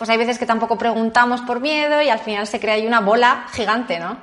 pues 0.00 0.08
hay 0.08 0.16
veces 0.16 0.38
que 0.38 0.46
tampoco 0.46 0.78
preguntamos 0.78 1.42
por 1.42 1.60
miedo 1.60 2.00
y 2.00 2.08
al 2.08 2.20
final 2.20 2.46
se 2.46 2.58
crea 2.58 2.72
ahí 2.72 2.86
una 2.86 3.00
bola 3.00 3.44
gigante, 3.52 3.98
¿no? 3.98 4.18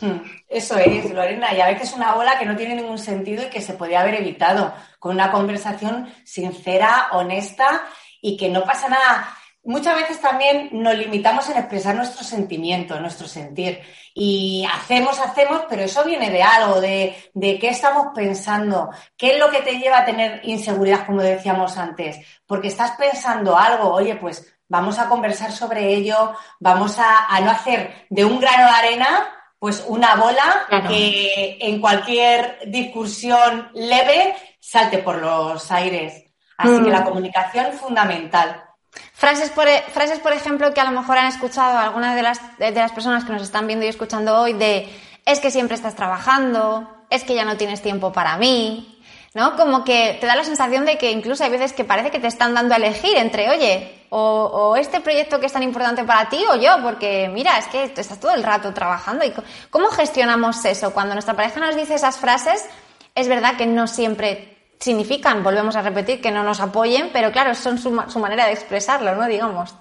Hmm, 0.00 0.22
eso 0.48 0.78
es, 0.78 1.12
Lorena, 1.12 1.52
y 1.52 1.60
a 1.60 1.66
veces 1.66 1.92
una 1.92 2.14
bola 2.14 2.38
que 2.38 2.46
no 2.46 2.56
tiene 2.56 2.76
ningún 2.76 2.96
sentido 2.96 3.42
y 3.42 3.50
que 3.50 3.60
se 3.60 3.74
podía 3.74 4.00
haber 4.00 4.14
evitado 4.14 4.72
con 4.98 5.12
una 5.12 5.30
conversación 5.30 6.10
sincera, 6.24 7.08
honesta 7.12 7.82
y 8.22 8.38
que 8.38 8.48
no 8.48 8.64
pasa 8.64 8.88
nada. 8.88 9.36
Muchas 9.64 9.96
veces 9.96 10.18
también 10.18 10.70
nos 10.72 10.96
limitamos 10.96 11.46
en 11.50 11.58
expresar 11.58 11.94
nuestros 11.94 12.26
sentimientos, 12.26 12.98
nuestro 12.98 13.28
sentir. 13.28 13.82
Y 14.14 14.66
hacemos, 14.72 15.20
hacemos, 15.20 15.64
pero 15.68 15.82
eso 15.82 16.04
viene 16.04 16.30
de 16.30 16.42
algo, 16.42 16.80
de, 16.80 17.14
de 17.34 17.58
qué 17.58 17.68
estamos 17.68 18.14
pensando, 18.14 18.88
qué 19.18 19.34
es 19.34 19.38
lo 19.38 19.50
que 19.50 19.60
te 19.60 19.78
lleva 19.78 19.98
a 19.98 20.04
tener 20.06 20.40
inseguridad, 20.44 21.04
como 21.04 21.20
decíamos 21.20 21.76
antes. 21.76 22.18
Porque 22.46 22.68
estás 22.68 22.92
pensando 22.92 23.58
algo, 23.58 23.92
oye, 23.92 24.16
pues 24.16 24.52
vamos 24.72 24.98
a 24.98 25.06
conversar 25.06 25.52
sobre 25.52 25.92
ello, 25.92 26.32
vamos 26.58 26.98
a, 26.98 27.26
a 27.26 27.40
no 27.42 27.50
hacer 27.50 28.06
de 28.08 28.24
un 28.24 28.40
grano 28.40 28.64
de 28.64 28.70
arena 28.70 29.28
pues 29.58 29.84
una 29.86 30.16
bola 30.16 30.66
que 30.88 31.58
en 31.60 31.78
cualquier 31.78 32.58
discusión 32.66 33.68
leve 33.74 34.34
salte 34.58 34.98
por 34.98 35.20
los 35.20 35.70
aires. 35.70 36.24
Así 36.56 36.82
que 36.82 36.90
la 36.90 37.02
mm. 37.02 37.04
comunicación 37.04 37.66
es 37.66 37.78
fundamental. 37.78 38.64
Frases 39.12 39.50
por, 39.50 39.68
e, 39.68 39.82
frases, 39.92 40.18
por 40.20 40.32
ejemplo, 40.32 40.72
que 40.72 40.80
a 40.80 40.90
lo 40.90 40.98
mejor 40.98 41.18
han 41.18 41.26
escuchado 41.26 41.78
algunas 41.78 42.16
de 42.16 42.22
las, 42.22 42.58
de 42.58 42.72
las 42.72 42.92
personas 42.92 43.24
que 43.24 43.32
nos 43.32 43.42
están 43.42 43.66
viendo 43.66 43.84
y 43.84 43.88
escuchando 43.88 44.40
hoy 44.40 44.54
de 44.54 44.88
es 45.26 45.38
que 45.38 45.50
siempre 45.50 45.76
estás 45.76 45.94
trabajando, 45.94 46.88
es 47.10 47.22
que 47.22 47.34
ya 47.34 47.44
no 47.44 47.56
tienes 47.58 47.82
tiempo 47.82 48.10
para 48.10 48.38
mí, 48.38 48.91
¿no? 49.34 49.56
Como 49.56 49.84
que 49.84 50.18
te 50.20 50.26
da 50.26 50.36
la 50.36 50.44
sensación 50.44 50.84
de 50.84 50.98
que 50.98 51.10
incluso 51.10 51.44
hay 51.44 51.50
veces 51.50 51.72
que 51.72 51.84
parece 51.84 52.10
que 52.10 52.20
te 52.20 52.26
están 52.26 52.54
dando 52.54 52.74
a 52.74 52.76
elegir 52.76 53.16
entre, 53.16 53.50
oye, 53.50 54.06
o, 54.10 54.76
este 54.76 55.00
proyecto 55.00 55.40
que 55.40 55.46
es 55.46 55.52
tan 55.52 55.62
importante 55.62 56.04
para 56.04 56.28
ti 56.28 56.44
o 56.50 56.56
yo, 56.56 56.82
porque 56.82 57.30
mira, 57.32 57.56
es 57.58 57.66
que 57.68 57.84
estás 57.84 58.20
todo 58.20 58.32
el 58.34 58.42
rato 58.42 58.74
trabajando. 58.74 59.24
¿Y 59.24 59.32
¿Cómo 59.70 59.88
gestionamos 59.88 60.64
eso? 60.64 60.92
Cuando 60.92 61.14
nuestra 61.14 61.34
pareja 61.34 61.60
nos 61.60 61.76
dice 61.76 61.94
esas 61.94 62.18
frases, 62.18 62.66
es 63.14 63.28
verdad 63.28 63.56
que 63.56 63.66
no 63.66 63.86
siempre 63.86 64.74
significan, 64.78 65.42
volvemos 65.42 65.76
a 65.76 65.82
repetir, 65.82 66.20
que 66.20 66.30
no 66.30 66.42
nos 66.42 66.60
apoyen, 66.60 67.10
pero 67.12 67.32
claro, 67.32 67.54
son 67.54 67.78
su, 67.78 68.02
su 68.08 68.18
manera 68.18 68.46
de 68.46 68.52
expresarlo, 68.52 69.14
¿no? 69.14 69.26
Digamos 69.26 69.74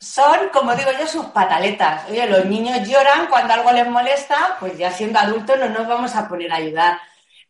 son, 0.00 0.48
como 0.52 0.74
digo 0.76 0.90
yo, 0.98 1.06
sus 1.06 1.26
pataletas. 1.26 2.08
Oye, 2.08 2.26
los 2.28 2.44
niños 2.44 2.88
lloran 2.88 3.26
cuando 3.26 3.54
algo 3.54 3.72
les 3.72 3.88
molesta, 3.88 4.56
pues 4.60 4.78
ya 4.78 4.92
siendo 4.92 5.18
adultos 5.18 5.58
no 5.58 5.68
nos 5.68 5.88
vamos 5.88 6.14
a 6.14 6.28
poner 6.28 6.52
a 6.52 6.56
ayudar 6.56 7.00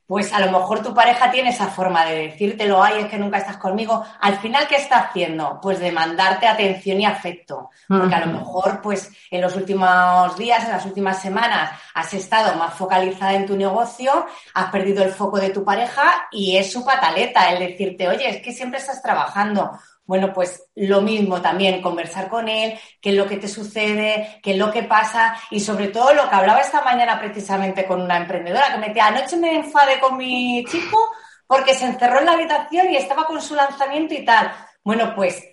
pues 0.09 0.33
a 0.33 0.41
lo 0.41 0.51
mejor 0.51 0.83
tu 0.83 0.95
pareja 0.95 1.31
tiene 1.31 1.51
esa 1.51 1.67
forma 1.67 2.07
de 2.07 2.29
decírtelo, 2.29 2.83
ay, 2.83 3.03
es 3.03 3.09
que 3.09 3.19
nunca 3.19 3.37
estás 3.37 3.59
conmigo. 3.59 4.03
Al 4.21 4.39
final, 4.39 4.67
¿qué 4.67 4.77
está 4.77 5.01
haciendo? 5.01 5.61
Pues 5.61 5.81
demandarte 5.81 6.47
atención 6.47 6.99
y 6.99 7.05
afecto. 7.05 7.69
Porque 7.87 8.15
a 8.15 8.25
lo 8.25 8.33
mejor, 8.39 8.81
pues 8.81 9.13
en 9.31 9.43
los 9.43 9.55
últimos 9.55 10.35
días, 10.39 10.65
en 10.65 10.71
las 10.71 10.87
últimas 10.87 11.21
semanas, 11.21 11.79
has 11.93 12.15
estado 12.15 12.57
más 12.57 12.73
focalizada 12.73 13.35
en 13.35 13.45
tu 13.45 13.55
negocio, 13.55 14.27
has 14.55 14.71
perdido 14.71 15.05
el 15.05 15.11
foco 15.11 15.39
de 15.39 15.51
tu 15.51 15.63
pareja 15.63 16.27
y 16.33 16.57
es 16.57 16.73
su 16.73 16.83
pataleta 16.87 17.53
el 17.53 17.59
decirte, 17.59 18.09
oye, 18.09 18.31
es 18.31 18.43
que 18.43 18.55
siempre 18.55 18.81
estás 18.81 19.03
trabajando 19.03 19.79
bueno, 20.09 20.33
pues 20.33 20.71
lo 20.75 21.03
mismo 21.03 21.43
también, 21.43 21.83
conversar 21.83 22.31
con 22.31 22.49
él, 22.49 22.79
qué 22.99 23.11
es 23.11 23.15
lo 23.15 23.27
que 23.27 23.37
te 23.37 23.47
sucede, 23.47 24.41
qué 24.43 24.53
es 24.53 24.57
lo 24.57 24.73
que 24.73 24.83
pasa 24.85 25.37
y 25.51 25.61
sobre 25.61 25.89
todo 25.89 26.15
lo 26.15 26.31
que 26.31 26.35
hablaba 26.35 26.61
esta 26.61 26.81
mañana 26.81 27.21
precisamente 27.21 27.87
con 27.87 28.01
una 28.01 28.17
emprendedora 28.17 28.73
que 28.73 28.79
me 28.79 28.89
decía, 28.89 29.09
anoche 29.09 29.37
me 29.37 29.55
enfadé 29.55 30.01
con 30.01 30.17
mi 30.17 30.65
chico 30.65 30.99
porque 31.47 31.75
se 31.75 31.85
encerró 31.85 32.21
en 32.21 32.25
la 32.25 32.33
habitación 32.33 32.91
y 32.91 32.97
estaba 32.97 33.27
con 33.27 33.43
su 33.43 33.55
lanzamiento 33.55 34.15
y 34.15 34.25
tal. 34.25 34.51
Bueno, 34.83 35.15
pues 35.15 35.45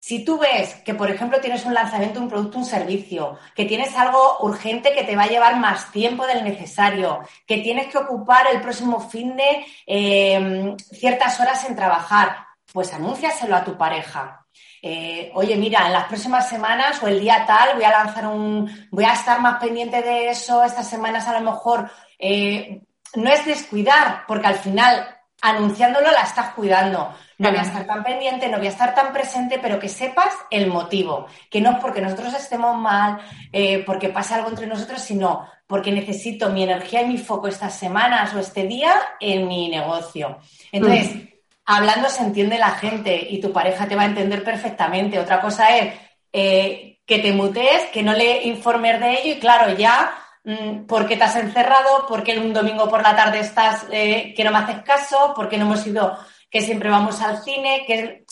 si 0.00 0.24
tú 0.24 0.38
ves 0.38 0.74
que, 0.84 0.94
por 0.94 1.08
ejemplo, 1.08 1.40
tienes 1.40 1.64
un 1.64 1.74
lanzamiento, 1.74 2.18
un 2.18 2.28
producto, 2.28 2.58
un 2.58 2.64
servicio, 2.64 3.38
que 3.54 3.64
tienes 3.64 3.96
algo 3.96 4.38
urgente 4.40 4.92
que 4.92 5.04
te 5.04 5.14
va 5.14 5.22
a 5.24 5.28
llevar 5.28 5.56
más 5.60 5.92
tiempo 5.92 6.26
del 6.26 6.42
necesario, 6.42 7.20
que 7.46 7.58
tienes 7.58 7.86
que 7.86 7.98
ocupar 7.98 8.48
el 8.52 8.60
próximo 8.60 8.98
fin 9.08 9.36
de 9.36 9.64
eh, 9.86 10.74
ciertas 10.90 11.38
horas 11.38 11.64
en 11.68 11.76
trabajar, 11.76 12.49
pues 12.72 12.92
anúnciaselo 12.92 13.56
a 13.56 13.64
tu 13.64 13.76
pareja. 13.76 14.46
Eh, 14.82 15.30
oye, 15.34 15.56
mira, 15.56 15.86
en 15.86 15.92
las 15.92 16.04
próximas 16.04 16.48
semanas 16.48 17.02
o 17.02 17.08
el 17.08 17.20
día 17.20 17.44
tal 17.46 17.74
voy 17.74 17.84
a 17.84 17.90
lanzar 17.90 18.26
un, 18.26 18.88
voy 18.90 19.04
a 19.04 19.12
estar 19.12 19.40
más 19.40 19.60
pendiente 19.60 20.00
de 20.02 20.30
eso, 20.30 20.64
estas 20.64 20.88
semanas 20.88 21.28
a 21.28 21.38
lo 21.38 21.50
mejor 21.50 21.90
eh, 22.18 22.80
no 23.14 23.30
es 23.30 23.44
descuidar, 23.44 24.24
porque 24.26 24.46
al 24.46 24.54
final 24.54 25.16
anunciándolo 25.42 26.10
la 26.10 26.22
estás 26.22 26.50
cuidando. 26.54 27.14
No 27.38 27.48
voy 27.48 27.58
a 27.58 27.62
estar 27.62 27.86
tan 27.86 28.04
pendiente, 28.04 28.48
no 28.48 28.58
voy 28.58 28.66
a 28.66 28.70
estar 28.70 28.94
tan 28.94 29.14
presente, 29.14 29.58
pero 29.60 29.78
que 29.78 29.88
sepas 29.88 30.34
el 30.50 30.66
motivo, 30.66 31.26
que 31.50 31.62
no 31.62 31.70
es 31.70 31.78
porque 31.78 32.02
nosotros 32.02 32.34
estemos 32.34 32.76
mal, 32.76 33.18
eh, 33.50 33.82
porque 33.86 34.10
pase 34.10 34.34
algo 34.34 34.50
entre 34.50 34.66
nosotros, 34.66 35.00
sino 35.00 35.46
porque 35.66 35.90
necesito 35.90 36.50
mi 36.50 36.64
energía 36.64 37.00
y 37.00 37.06
mi 37.06 37.16
foco 37.16 37.48
estas 37.48 37.74
semanas 37.74 38.34
o 38.34 38.38
este 38.38 38.66
día 38.66 38.94
en 39.20 39.48
mi 39.48 39.70
negocio. 39.70 40.38
Entonces, 40.70 41.14
mm 41.14 41.29
hablando 41.76 42.08
se 42.08 42.22
entiende 42.22 42.58
la 42.58 42.72
gente 42.72 43.28
y 43.30 43.40
tu 43.40 43.52
pareja 43.52 43.86
te 43.86 43.94
va 43.94 44.02
a 44.02 44.06
entender 44.06 44.42
perfectamente. 44.42 45.18
Otra 45.18 45.40
cosa 45.40 45.76
es 45.76 45.94
eh, 46.32 46.98
que 47.06 47.20
te 47.20 47.32
mutes, 47.32 47.86
que 47.92 48.02
no 48.02 48.12
le 48.12 48.42
informes 48.44 49.00
de 49.00 49.12
ello 49.12 49.34
y 49.36 49.38
claro, 49.38 49.76
ya 49.76 50.12
mm, 50.44 50.86
porque 50.86 51.16
te 51.16 51.24
has 51.24 51.36
encerrado, 51.36 52.06
porque 52.08 52.38
un 52.38 52.52
domingo 52.52 52.88
por 52.88 53.02
la 53.02 53.14
tarde 53.14 53.40
estás 53.40 53.86
eh, 53.92 54.34
que 54.36 54.42
no 54.42 54.50
me 54.50 54.58
haces 54.58 54.82
caso, 54.82 55.32
porque 55.36 55.58
no 55.58 55.66
hemos 55.66 55.86
ido 55.86 56.18
que 56.50 56.60
siempre 56.60 56.90
vamos 56.90 57.20
al 57.22 57.40
cine, 57.42 57.84
que 57.86 58.24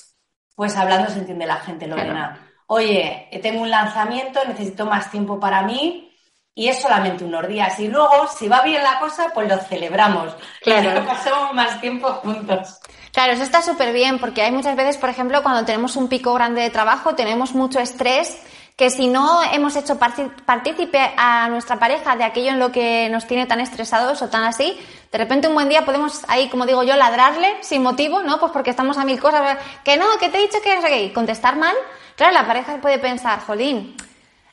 pues 0.56 0.76
hablando 0.76 1.08
se 1.08 1.20
entiende 1.20 1.46
la 1.46 1.56
gente, 1.56 1.86
Lorena. 1.86 2.44
Oye, 2.66 3.28
tengo 3.40 3.62
un 3.62 3.70
lanzamiento, 3.70 4.40
necesito 4.46 4.84
más 4.84 5.10
tiempo 5.10 5.38
para 5.38 5.62
mí, 5.62 6.12
y 6.58 6.66
es 6.66 6.82
solamente 6.82 7.24
unos 7.24 7.46
días. 7.46 7.78
Y 7.78 7.86
luego, 7.86 8.26
si 8.26 8.48
va 8.48 8.62
bien 8.62 8.82
la 8.82 8.98
cosa, 8.98 9.30
pues 9.32 9.48
lo 9.48 9.56
celebramos. 9.58 10.34
Claro. 10.60 11.00
Y 11.00 11.06
pasamos 11.06 11.54
más 11.54 11.80
tiempo 11.80 12.08
juntos. 12.14 12.80
Claro, 13.18 13.32
eso 13.32 13.42
está 13.42 13.62
súper 13.62 13.92
bien, 13.92 14.20
porque 14.20 14.42
hay 14.42 14.52
muchas 14.52 14.76
veces, 14.76 14.96
por 14.96 15.10
ejemplo, 15.10 15.42
cuando 15.42 15.64
tenemos 15.64 15.96
un 15.96 16.06
pico 16.06 16.32
grande 16.34 16.62
de 16.62 16.70
trabajo, 16.70 17.16
tenemos 17.16 17.52
mucho 17.52 17.80
estrés, 17.80 18.38
que 18.76 18.90
si 18.90 19.08
no 19.08 19.42
hemos 19.42 19.74
hecho 19.74 19.98
partícipe 19.98 21.14
a 21.16 21.48
nuestra 21.48 21.80
pareja 21.80 22.14
de 22.14 22.22
aquello 22.22 22.50
en 22.50 22.60
lo 22.60 22.70
que 22.70 23.08
nos 23.10 23.26
tiene 23.26 23.46
tan 23.46 23.58
estresados 23.58 24.22
o 24.22 24.28
tan 24.28 24.44
así, 24.44 24.78
de 25.10 25.18
repente 25.18 25.48
un 25.48 25.54
buen 25.54 25.68
día 25.68 25.84
podemos 25.84 26.22
ahí, 26.28 26.48
como 26.48 26.64
digo 26.64 26.84
yo, 26.84 26.94
ladrarle 26.94 27.56
sin 27.60 27.82
motivo, 27.82 28.22
¿no? 28.22 28.38
Pues 28.38 28.52
porque 28.52 28.70
estamos 28.70 28.96
a 28.98 29.04
mil 29.04 29.18
cosas, 29.18 29.58
que 29.82 29.96
no, 29.96 30.06
que 30.20 30.28
te 30.28 30.38
he 30.38 30.42
dicho 30.42 30.62
que 30.62 30.76
no 30.76 30.82
sé 30.82 30.86
qué, 30.86 31.02
y 31.02 31.12
contestar 31.12 31.56
mal. 31.56 31.74
Claro, 32.14 32.34
la 32.34 32.46
pareja 32.46 32.76
puede 32.80 33.00
pensar, 33.00 33.40
jolín, 33.40 33.96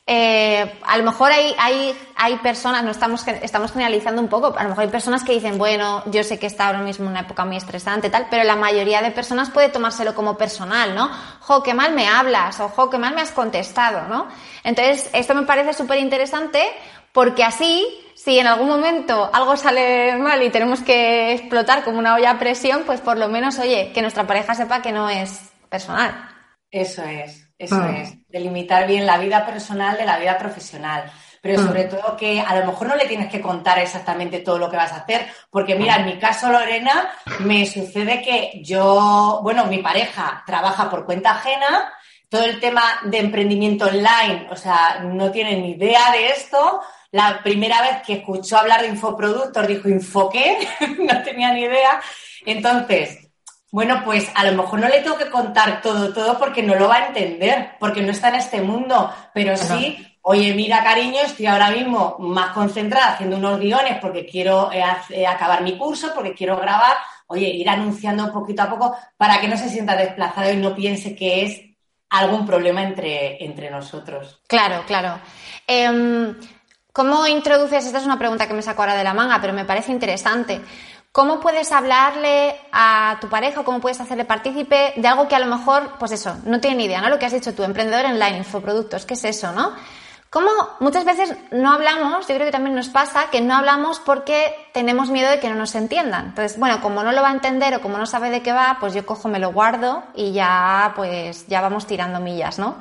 eh, 0.08 0.78
a 0.86 0.98
lo 0.98 1.02
mejor 1.02 1.32
hay, 1.32 1.52
hay, 1.58 1.92
hay 2.14 2.36
personas, 2.36 2.84
no 2.84 2.92
estamos, 2.92 3.26
estamos 3.26 3.72
generalizando 3.72 4.22
un 4.22 4.28
poco, 4.28 4.54
a 4.56 4.62
lo 4.62 4.68
mejor 4.68 4.84
hay 4.84 4.90
personas 4.90 5.24
que 5.24 5.32
dicen, 5.32 5.58
bueno, 5.58 6.04
yo 6.06 6.22
sé 6.22 6.38
que 6.38 6.46
está 6.46 6.68
ahora 6.68 6.78
mismo 6.78 7.08
una 7.08 7.20
época 7.20 7.44
muy 7.44 7.56
estresante, 7.56 8.08
tal, 8.08 8.28
pero 8.30 8.44
la 8.44 8.54
mayoría 8.54 9.02
de 9.02 9.10
personas 9.10 9.50
puede 9.50 9.68
tomárselo 9.68 10.14
como 10.14 10.38
personal, 10.38 10.94
¿no? 10.94 11.10
Jo, 11.40 11.60
qué 11.64 11.74
mal 11.74 11.92
me 11.92 12.06
hablas, 12.06 12.60
o 12.60 12.68
jo, 12.68 12.88
qué 12.88 12.98
mal 12.98 13.16
me 13.16 13.20
has 13.20 13.32
contestado, 13.32 14.06
¿no? 14.06 14.28
Entonces, 14.62 15.10
esto 15.12 15.34
me 15.34 15.42
parece 15.42 15.72
súper 15.72 15.98
interesante 15.98 16.62
porque 17.10 17.42
así, 17.42 17.84
si 18.14 18.38
en 18.38 18.46
algún 18.46 18.68
momento 18.68 19.28
algo 19.32 19.56
sale 19.56 20.16
mal 20.18 20.40
y 20.40 20.50
tenemos 20.50 20.82
que 20.82 21.32
explotar 21.32 21.82
como 21.82 21.98
una 21.98 22.14
olla 22.14 22.30
a 22.30 22.38
presión, 22.38 22.84
pues 22.86 23.00
por 23.00 23.18
lo 23.18 23.28
menos, 23.28 23.58
oye, 23.58 23.90
que 23.92 24.02
nuestra 24.02 24.24
pareja 24.24 24.54
sepa 24.54 24.82
que 24.82 24.92
no 24.92 25.08
es 25.08 25.50
personal. 25.68 26.28
Eso 26.70 27.02
es. 27.02 27.46
Eso 27.58 27.76
ah. 27.76 27.96
es, 27.96 28.14
delimitar 28.36 28.86
bien 28.86 29.06
la 29.06 29.18
vida 29.18 29.44
personal 29.44 29.96
de 29.96 30.04
la 30.04 30.18
vida 30.18 30.38
profesional. 30.38 31.10
Pero 31.40 31.64
sobre 31.64 31.84
todo 31.84 32.16
que 32.16 32.40
a 32.40 32.58
lo 32.58 32.66
mejor 32.66 32.88
no 32.88 32.96
le 32.96 33.06
tienes 33.06 33.30
que 33.30 33.40
contar 33.40 33.78
exactamente 33.78 34.40
todo 34.40 34.58
lo 34.58 34.68
que 34.68 34.76
vas 34.76 34.92
a 34.92 34.96
hacer, 34.96 35.28
porque 35.48 35.76
mira, 35.76 35.96
en 35.96 36.06
mi 36.06 36.18
caso, 36.18 36.50
Lorena, 36.50 37.08
me 37.40 37.64
sucede 37.66 38.20
que 38.20 38.60
yo, 38.64 39.40
bueno, 39.44 39.66
mi 39.66 39.78
pareja 39.78 40.42
trabaja 40.44 40.90
por 40.90 41.06
cuenta 41.06 41.32
ajena, 41.32 41.92
todo 42.28 42.44
el 42.44 42.58
tema 42.58 42.82
de 43.04 43.18
emprendimiento 43.18 43.86
online, 43.86 44.48
o 44.50 44.56
sea, 44.56 45.00
no 45.04 45.30
tiene 45.30 45.56
ni 45.56 45.72
idea 45.72 46.10
de 46.10 46.28
esto. 46.30 46.80
La 47.12 47.40
primera 47.42 47.80
vez 47.80 48.02
que 48.04 48.14
escuchó 48.14 48.58
hablar 48.58 48.82
de 48.82 48.88
infoproductos 48.88 49.68
dijo, 49.68 49.88
¿infoqué? 49.88 50.66
no 50.98 51.22
tenía 51.22 51.52
ni 51.52 51.62
idea. 51.62 52.00
Entonces, 52.44 53.25
bueno, 53.70 54.02
pues 54.04 54.30
a 54.34 54.44
lo 54.44 54.62
mejor 54.62 54.80
no 54.80 54.88
le 54.88 55.00
tengo 55.00 55.18
que 55.18 55.30
contar 55.30 55.82
todo, 55.82 56.12
todo 56.12 56.38
porque 56.38 56.62
no 56.62 56.74
lo 56.74 56.88
va 56.88 56.96
a 56.96 57.06
entender, 57.08 57.72
porque 57.78 58.02
no 58.02 58.12
está 58.12 58.28
en 58.28 58.36
este 58.36 58.60
mundo, 58.60 59.12
pero 59.34 59.56
sí, 59.56 60.18
oye, 60.22 60.54
mira, 60.54 60.82
cariño, 60.82 61.20
estoy 61.24 61.46
ahora 61.46 61.70
mismo 61.70 62.16
más 62.18 62.50
concentrada 62.50 63.14
haciendo 63.14 63.36
unos 63.36 63.58
guiones 63.58 63.98
porque 64.00 64.24
quiero 64.24 64.70
eh, 64.72 64.84
eh, 65.10 65.26
acabar 65.26 65.62
mi 65.62 65.76
curso, 65.76 66.12
porque 66.14 66.34
quiero 66.34 66.56
grabar, 66.56 66.96
oye, 67.26 67.48
ir 67.48 67.68
anunciando 67.68 68.32
poquito 68.32 68.62
a 68.62 68.70
poco 68.70 68.96
para 69.16 69.40
que 69.40 69.48
no 69.48 69.56
se 69.56 69.68
sienta 69.68 69.96
desplazado 69.96 70.52
y 70.52 70.56
no 70.56 70.74
piense 70.74 71.16
que 71.16 71.44
es 71.44 71.60
algún 72.08 72.46
problema 72.46 72.82
entre, 72.82 73.44
entre 73.44 73.70
nosotros. 73.70 74.40
Claro, 74.46 74.84
claro. 74.86 75.18
Em, 75.66 76.36
¿Cómo 76.96 77.26
introduces? 77.26 77.84
Esta 77.84 77.98
es 77.98 78.06
una 78.06 78.18
pregunta 78.18 78.48
que 78.48 78.54
me 78.54 78.62
saco 78.62 78.80
ahora 78.80 78.96
de 78.96 79.04
la 79.04 79.12
manga, 79.12 79.38
pero 79.38 79.52
me 79.52 79.66
parece 79.66 79.92
interesante. 79.92 80.62
¿Cómo 81.16 81.40
puedes 81.40 81.72
hablarle 81.72 82.60
a 82.72 83.16
tu 83.22 83.30
pareja, 83.30 83.64
cómo 83.64 83.80
puedes 83.80 83.98
hacerle 84.02 84.26
partícipe 84.26 84.92
de 84.96 85.08
algo 85.08 85.26
que 85.28 85.34
a 85.34 85.38
lo 85.38 85.46
mejor, 85.46 85.94
pues 85.98 86.12
eso, 86.12 86.36
no 86.44 86.60
tiene 86.60 86.76
ni 86.76 86.84
idea, 86.84 87.00
¿no? 87.00 87.08
Lo 87.08 87.18
que 87.18 87.24
has 87.24 87.32
dicho 87.32 87.54
tú, 87.54 87.62
emprendedor 87.62 88.04
online, 88.04 88.36
infoproductos, 88.36 89.06
¿qué 89.06 89.14
es 89.14 89.24
eso, 89.24 89.50
no? 89.52 89.72
¿Cómo 90.28 90.50
muchas 90.78 91.06
veces 91.06 91.34
no 91.52 91.72
hablamos? 91.72 92.28
Yo 92.28 92.34
creo 92.34 92.44
que 92.44 92.52
también 92.52 92.76
nos 92.76 92.90
pasa 92.90 93.30
que 93.30 93.40
no 93.40 93.54
hablamos 93.54 93.98
porque 93.98 94.68
tenemos 94.74 95.08
miedo 95.08 95.30
de 95.30 95.40
que 95.40 95.48
no 95.48 95.54
nos 95.54 95.74
entiendan. 95.74 96.26
Entonces, 96.26 96.58
bueno, 96.58 96.82
como 96.82 97.02
no 97.02 97.12
lo 97.12 97.22
va 97.22 97.30
a 97.30 97.32
entender 97.32 97.74
o 97.74 97.80
como 97.80 97.96
no 97.96 98.04
sabe 98.04 98.28
de 98.28 98.42
qué 98.42 98.52
va, 98.52 98.76
pues 98.78 98.92
yo 98.92 99.06
cojo, 99.06 99.26
me 99.30 99.38
lo 99.38 99.52
guardo 99.52 100.02
y 100.14 100.32
ya, 100.32 100.92
pues, 100.96 101.46
ya 101.46 101.62
vamos 101.62 101.86
tirando 101.86 102.20
millas, 102.20 102.58
¿no? 102.58 102.76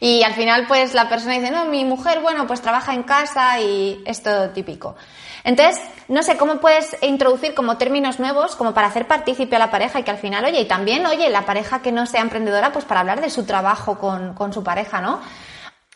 Y 0.00 0.22
al 0.22 0.32
final, 0.32 0.66
pues 0.66 0.94
la 0.94 1.10
persona 1.10 1.34
dice, 1.34 1.50
no, 1.50 1.66
mi 1.66 1.84
mujer, 1.84 2.20
bueno, 2.22 2.46
pues 2.46 2.62
trabaja 2.62 2.94
en 2.94 3.02
casa 3.02 3.60
y 3.60 4.02
es 4.06 4.22
todo 4.22 4.48
típico. 4.48 4.96
Entonces, 5.44 5.80
no 6.08 6.22
sé, 6.22 6.38
¿cómo 6.38 6.58
puedes 6.58 6.96
introducir 7.02 7.54
como 7.54 7.76
términos 7.76 8.18
nuevos 8.18 8.56
como 8.56 8.72
para 8.72 8.88
hacer 8.88 9.06
partícipe 9.06 9.56
a 9.56 9.58
la 9.58 9.70
pareja 9.70 10.00
y 10.00 10.02
que 10.02 10.10
al 10.10 10.18
final, 10.18 10.44
oye, 10.44 10.60
y 10.60 10.64
también, 10.66 11.04
oye, 11.06 11.28
la 11.28 11.44
pareja 11.44 11.82
que 11.82 11.92
no 11.92 12.06
sea 12.06 12.22
emprendedora, 12.22 12.72
pues 12.72 12.86
para 12.86 13.00
hablar 13.00 13.20
de 13.20 13.28
su 13.28 13.44
trabajo 13.44 13.98
con, 13.98 14.32
con 14.34 14.54
su 14.54 14.64
pareja, 14.64 15.02
¿no? 15.02 15.20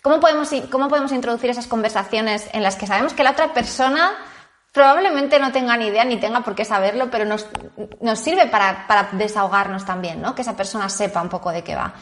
¿Cómo 0.03 0.21
podemos, 0.21 0.51
¿Cómo 0.71 0.89
podemos 0.89 1.13
introducir 1.13 1.51
esas 1.51 1.67
conversaciones 1.67 2.49
en 2.53 2.63
las 2.63 2.77
que 2.77 2.87
sabemos 2.87 3.15
que 3.15 3.25
la 3.25 3.33
otra 3.33 3.53
persona 3.55 4.13
probablemente 4.73 5.41
no 5.41 5.51
tenga 5.51 5.77
ni 5.77 5.87
idea 5.87 6.05
ni 6.05 6.19
tenga 6.19 6.43
por 6.43 6.55
qué 6.55 6.65
saberlo, 6.65 7.11
pero 7.11 7.25
nos, 7.25 7.47
nos 8.01 8.19
sirve 8.19 8.47
para, 8.47 8.87
para 8.87 9.09
desahogarnos 9.13 9.85
también, 9.85 10.21
¿no? 10.21 10.35
Que 10.35 10.43
esa 10.43 10.57
persona 10.57 10.89
sepa 10.91 11.23
un 11.23 11.29
poco 11.31 11.51
de 11.51 11.65
qué 11.65 11.75
va. 11.75 11.95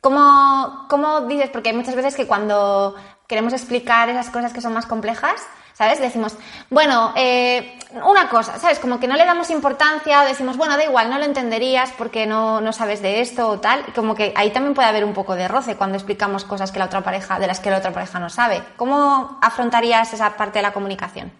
¿Cómo, 0.00 0.86
¿Cómo 0.88 1.22
dices? 1.22 1.50
Porque 1.50 1.70
hay 1.70 1.76
muchas 1.76 1.96
veces 1.96 2.14
que 2.14 2.26
cuando 2.26 2.94
queremos 3.26 3.52
explicar 3.52 4.08
esas 4.08 4.30
cosas 4.30 4.52
que 4.52 4.60
son 4.60 4.72
más 4.72 4.86
complejas, 4.86 5.46
¿sabes? 5.78 6.00
Decimos, 6.00 6.36
bueno, 6.70 7.12
eh, 7.14 7.78
una 8.04 8.28
cosa, 8.28 8.58
¿sabes? 8.58 8.80
Como 8.80 8.98
que 8.98 9.06
no 9.06 9.14
le 9.14 9.24
damos 9.24 9.48
importancia, 9.48 10.24
decimos, 10.24 10.56
bueno, 10.56 10.76
da 10.76 10.82
igual, 10.82 11.08
no 11.08 11.18
lo 11.18 11.24
entenderías 11.24 11.92
porque 11.96 12.26
no, 12.26 12.60
no 12.60 12.72
sabes 12.72 13.00
de 13.00 13.20
esto 13.20 13.48
o 13.48 13.60
tal. 13.60 13.84
Como 13.94 14.16
que 14.16 14.32
ahí 14.34 14.50
también 14.50 14.74
puede 14.74 14.88
haber 14.88 15.04
un 15.04 15.14
poco 15.14 15.36
de 15.36 15.46
roce 15.46 15.76
cuando 15.76 15.96
explicamos 15.96 16.44
cosas 16.44 16.72
que 16.72 16.80
la 16.80 16.86
otra 16.86 17.02
pareja, 17.02 17.38
de 17.38 17.46
las 17.46 17.60
que 17.60 17.70
la 17.70 17.78
otra 17.78 17.92
pareja 17.92 18.18
no 18.18 18.28
sabe. 18.28 18.60
¿Cómo 18.76 19.38
afrontarías 19.40 20.12
esa 20.12 20.36
parte 20.36 20.58
de 20.58 20.64
la 20.64 20.72
comunicación? 20.72 21.30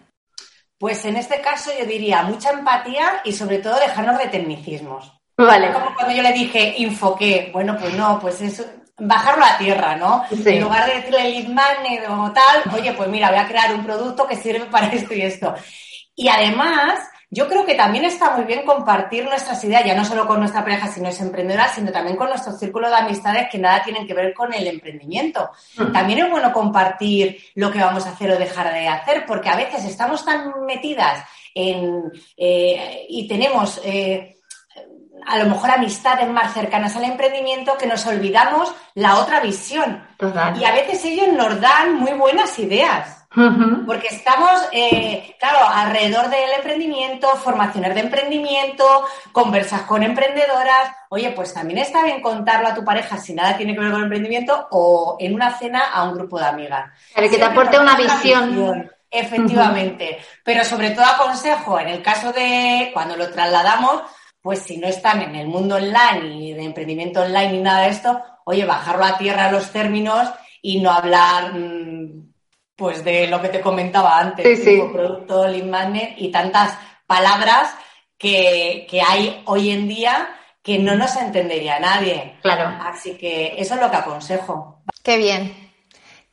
Pues 0.77 1.03
en 1.03 1.17
este 1.17 1.41
caso 1.41 1.71
yo 1.77 1.85
diría 1.85 2.23
mucha 2.23 2.51
empatía 2.51 3.19
y 3.25 3.33
sobre 3.33 3.57
todo 3.57 3.77
dejarnos 3.77 4.17
de 4.19 4.27
tecnicismos. 4.27 5.19
Vale. 5.35 5.73
Como 5.73 5.93
cuando 5.93 6.13
yo 6.15 6.23
le 6.23 6.31
dije 6.31 6.75
infoqué, 6.77 7.49
bueno, 7.51 7.75
pues 7.77 7.93
no, 7.93 8.19
pues 8.21 8.41
es 8.41 8.65
bajarlo 8.99 9.45
a 9.45 9.57
tierra, 9.57 9.95
¿no? 9.95 10.23
En 10.31 10.61
lugar 10.61 10.85
de 10.87 10.95
decirle 10.95 11.29
lead 11.29 11.47
magnet 11.47 12.03
o 12.09 12.31
tal, 12.31 12.73
oye, 12.75 12.93
pues 12.93 13.09
mira, 13.09 13.29
voy 13.29 13.39
a 13.39 13.47
crear 13.47 13.73
un 13.73 13.83
producto 13.83 14.27
que 14.27 14.35
sirve 14.35 14.65
para 14.65 14.87
esto 14.93 15.13
y 15.13 15.21
esto. 15.21 15.53
Y 16.15 16.27
además, 16.27 16.99
yo 17.31 17.47
creo 17.47 17.65
que 17.65 17.75
también 17.75 18.05
está 18.05 18.35
muy 18.35 18.45
bien 18.45 18.65
compartir 18.65 19.23
nuestras 19.23 19.63
ideas, 19.63 19.85
ya 19.85 19.95
no 19.95 20.03
solo 20.03 20.25
con 20.25 20.39
nuestra 20.39 20.63
pareja, 20.63 20.87
si 20.87 20.99
no 20.99 21.09
es 21.09 21.21
emprendedora, 21.21 21.69
sino 21.69 21.91
también 21.91 22.17
con 22.17 22.29
nuestro 22.29 22.53
círculo 22.53 22.89
de 22.89 22.95
amistades 22.95 23.47
que 23.51 23.59
nada 23.59 23.83
tienen 23.83 24.07
que 24.07 24.15
ver 24.15 24.33
con 24.33 24.53
el 24.53 24.65
emprendimiento. 24.65 25.51
Mm. 25.77 25.91
También 25.91 26.19
es 26.19 26.29
bueno 26.29 26.51
compartir 26.51 27.37
lo 27.55 27.71
que 27.71 27.79
vamos 27.79 28.05
a 28.05 28.11
hacer 28.11 28.31
o 28.31 28.39
dejar 28.39 28.73
de 28.73 28.87
hacer, 28.87 29.25
porque 29.27 29.49
a 29.49 29.55
veces 29.55 29.85
estamos 29.85 30.25
tan 30.25 30.65
metidas 30.65 31.23
en, 31.53 32.11
eh, 32.35 33.05
y 33.07 33.27
tenemos... 33.27 33.79
Eh, 33.83 34.35
a 35.25 35.37
lo 35.37 35.45
mejor 35.45 35.71
amistades 35.71 36.27
más 36.29 36.53
cercanas 36.53 36.95
al 36.95 37.03
emprendimiento 37.03 37.77
que 37.77 37.87
nos 37.87 38.05
olvidamos 38.05 38.73
la 38.93 39.17
otra 39.17 39.39
visión. 39.39 40.03
Y 40.59 40.65
a 40.65 40.71
veces 40.71 41.03
ellos 41.05 41.29
nos 41.29 41.59
dan 41.61 41.95
muy 41.95 42.13
buenas 42.13 42.57
ideas. 42.59 43.19
Porque 43.85 44.07
estamos, 44.07 44.49
eh, 44.71 45.35
claro, 45.39 45.59
alrededor 45.71 46.29
del 46.29 46.51
emprendimiento, 46.57 47.27
formaciones 47.35 47.93
de 47.93 48.01
emprendimiento, 48.01 49.05
conversas 49.31 49.83
con 49.83 50.01
emprendedoras. 50.01 50.91
Oye, 51.09 51.31
pues 51.31 51.53
también 51.53 51.77
está 51.77 52.03
bien 52.03 52.21
contarlo 52.21 52.67
a 52.67 52.73
tu 52.73 52.83
pareja 52.83 53.17
si 53.17 53.33
nada 53.33 53.55
tiene 53.55 53.75
que 53.75 53.81
ver 53.81 53.91
con 53.91 53.99
el 53.99 54.05
emprendimiento 54.05 54.67
o 54.71 55.17
en 55.19 55.35
una 55.35 55.55
cena 55.57 55.91
a 55.93 56.03
un 56.05 56.15
grupo 56.15 56.39
de 56.39 56.47
amigas. 56.47 56.91
Para 57.13 57.29
que 57.29 57.37
te 57.37 57.43
aporte 57.43 57.79
una 57.79 57.95
visión. 57.95 58.89
Efectivamente. 59.11 60.19
Pero 60.43 60.63
sobre 60.63 60.91
todo 60.91 61.05
aconsejo, 61.05 61.79
en 61.79 61.89
el 61.89 62.01
caso 62.01 62.31
de 62.31 62.91
cuando 62.93 63.15
lo 63.15 63.29
trasladamos, 63.31 64.01
pues 64.41 64.59
si 64.59 64.77
no 64.77 64.87
están 64.87 65.21
en 65.21 65.35
el 65.35 65.47
mundo 65.47 65.75
online 65.75 66.35
y 66.35 66.53
de 66.53 66.63
emprendimiento 66.63 67.21
online 67.21 67.51
ni 67.51 67.59
nada 67.59 67.81
de 67.83 67.89
esto, 67.89 68.21
oye, 68.45 68.65
bajarlo 68.65 69.05
a 69.05 69.17
tierra 69.17 69.51
los 69.51 69.71
términos 69.71 70.29
y 70.61 70.79
no 70.79 70.91
hablar 70.91 71.53
mm, 71.53 72.33
pues 72.75 73.03
de 73.03 73.27
lo 73.27 73.41
que 73.41 73.49
te 73.49 73.61
comentaba 73.61 74.17
antes, 74.17 74.63
tipo 74.63 74.91
producto, 74.91 75.47
lead 75.47 75.65
magnet 75.65 76.13
y 76.17 76.31
tantas 76.31 76.77
palabras 77.05 77.75
que, 78.17 78.87
que, 78.89 79.01
hay 79.01 79.41
hoy 79.45 79.71
en 79.71 79.87
día 79.87 80.29
que 80.63 80.79
no 80.79 80.95
nos 80.95 81.15
entendería 81.17 81.79
nadie. 81.79 82.37
Claro. 82.41 82.77
Así 82.81 83.17
que 83.17 83.55
eso 83.57 83.75
es 83.75 83.81
lo 83.81 83.91
que 83.91 83.97
aconsejo. 83.97 84.83
Qué 85.03 85.17
bien, 85.17 85.71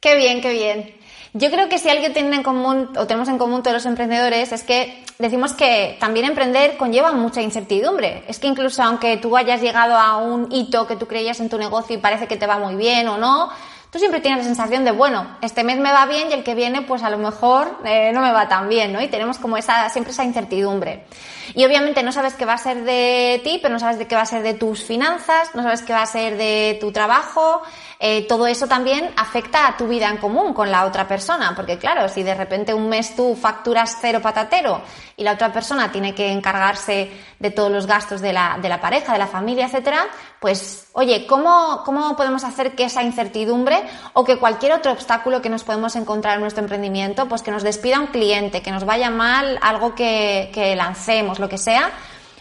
qué 0.00 0.16
bien, 0.16 0.40
qué 0.40 0.52
bien. 0.52 0.95
Yo 1.38 1.50
creo 1.50 1.68
que 1.68 1.78
si 1.78 1.90
algo 1.90 2.10
tienen 2.14 2.32
en 2.32 2.42
común, 2.42 2.88
o 2.96 3.06
tenemos 3.06 3.28
en 3.28 3.36
común 3.36 3.62
todos 3.62 3.74
los 3.74 3.84
emprendedores, 3.84 4.52
es 4.52 4.62
que 4.62 5.04
decimos 5.18 5.52
que 5.52 5.98
también 6.00 6.24
emprender 6.24 6.78
conlleva 6.78 7.12
mucha 7.12 7.42
incertidumbre. 7.42 8.24
Es 8.26 8.38
que 8.38 8.46
incluso 8.46 8.82
aunque 8.82 9.18
tú 9.18 9.36
hayas 9.36 9.60
llegado 9.60 9.98
a 9.98 10.16
un 10.16 10.50
hito 10.50 10.86
que 10.86 10.96
tú 10.96 11.06
creías 11.06 11.38
en 11.40 11.50
tu 11.50 11.58
negocio 11.58 11.94
y 11.94 11.98
parece 11.98 12.26
que 12.26 12.38
te 12.38 12.46
va 12.46 12.58
muy 12.58 12.74
bien 12.76 13.06
o 13.08 13.18
no, 13.18 13.50
tú 13.90 13.98
siempre 13.98 14.20
tienes 14.20 14.38
la 14.40 14.44
sensación 14.44 14.84
de, 14.84 14.90
bueno, 14.90 15.36
este 15.40 15.64
mes 15.64 15.78
me 15.78 15.92
va 15.92 16.06
bien 16.06 16.30
y 16.30 16.34
el 16.34 16.44
que 16.44 16.54
viene, 16.54 16.82
pues 16.82 17.02
a 17.02 17.10
lo 17.10 17.18
mejor 17.18 17.78
eh, 17.84 18.12
no 18.12 18.20
me 18.20 18.32
va 18.32 18.48
tan 18.48 18.68
bien, 18.68 18.92
¿no? 18.92 19.00
Y 19.00 19.08
tenemos 19.08 19.38
como 19.38 19.56
esa, 19.56 19.88
siempre 19.88 20.12
esa 20.12 20.24
incertidumbre. 20.24 21.06
Y 21.54 21.64
obviamente 21.64 22.02
no 22.02 22.12
sabes 22.12 22.34
qué 22.34 22.44
va 22.44 22.54
a 22.54 22.58
ser 22.58 22.84
de 22.84 23.40
ti, 23.44 23.58
pero 23.62 23.72
no 23.72 23.80
sabes 23.80 23.98
de 23.98 24.06
qué 24.06 24.14
va 24.14 24.22
a 24.22 24.26
ser 24.26 24.42
de 24.42 24.54
tus 24.54 24.82
finanzas, 24.82 25.54
no 25.54 25.62
sabes 25.62 25.82
qué 25.82 25.92
va 25.92 26.02
a 26.02 26.06
ser 26.06 26.36
de 26.36 26.76
tu 26.80 26.92
trabajo. 26.92 27.62
Eh, 27.98 28.26
todo 28.26 28.46
eso 28.46 28.66
también 28.66 29.10
afecta 29.16 29.66
a 29.66 29.76
tu 29.76 29.88
vida 29.88 30.10
en 30.10 30.18
común 30.18 30.52
con 30.52 30.70
la 30.70 30.84
otra 30.84 31.08
persona, 31.08 31.54
porque 31.54 31.78
claro, 31.78 32.08
si 32.08 32.22
de 32.22 32.34
repente 32.34 32.74
un 32.74 32.88
mes 32.88 33.16
tú 33.16 33.34
facturas 33.34 33.96
cero 34.00 34.20
patatero 34.20 34.82
y 35.16 35.24
la 35.24 35.32
otra 35.32 35.50
persona 35.50 35.90
tiene 35.90 36.14
que 36.14 36.30
encargarse 36.30 37.10
de 37.38 37.50
todos 37.50 37.70
los 37.70 37.86
gastos 37.86 38.20
de 38.20 38.34
la, 38.34 38.58
de 38.60 38.68
la 38.68 38.80
pareja, 38.80 39.14
de 39.14 39.18
la 39.18 39.26
familia, 39.26 39.66
etcétera, 39.66 40.08
pues 40.40 40.85
oye, 40.98 41.26
¿cómo, 41.26 41.82
¿cómo 41.84 42.16
podemos 42.16 42.42
hacer 42.42 42.74
que 42.74 42.84
esa 42.84 43.02
incertidumbre 43.02 43.82
o 44.14 44.24
que 44.24 44.38
cualquier 44.38 44.72
otro 44.72 44.92
obstáculo 44.92 45.42
que 45.42 45.50
nos 45.50 45.62
podemos 45.62 45.94
encontrar 45.94 46.36
en 46.36 46.40
nuestro 46.40 46.62
emprendimiento, 46.62 47.28
pues 47.28 47.42
que 47.42 47.50
nos 47.50 47.62
despida 47.62 48.00
un 48.00 48.06
cliente, 48.06 48.62
que 48.62 48.70
nos 48.70 48.86
vaya 48.86 49.10
mal 49.10 49.58
algo 49.60 49.94
que, 49.94 50.50
que 50.54 50.74
lancemos, 50.74 51.38
lo 51.38 51.50
que 51.50 51.58
sea, 51.58 51.90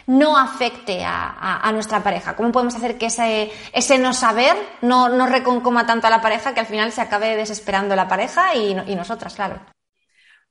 no 0.07 0.37
afecte 0.37 1.03
a, 1.05 1.69
nuestra 1.73 2.01
pareja? 2.01 2.37
¿Cómo 2.37 2.53
podemos 2.53 2.75
hacer 2.75 2.97
que 2.97 3.07
ese, 3.07 3.51
ese 3.73 3.97
no 3.97 4.13
saber 4.13 4.55
no, 4.81 5.09
no 5.09 5.25
reconcoma 5.25 5.85
tanto 5.85 6.07
a 6.07 6.09
la 6.09 6.21
pareja 6.21 6.53
que 6.53 6.61
al 6.61 6.65
final 6.65 6.93
se 6.93 7.01
acabe 7.01 7.35
desesperando 7.35 7.93
la 7.93 8.07
pareja 8.07 8.55
y, 8.55 8.71
y 8.87 8.95
nosotras, 8.95 9.35
claro? 9.35 9.74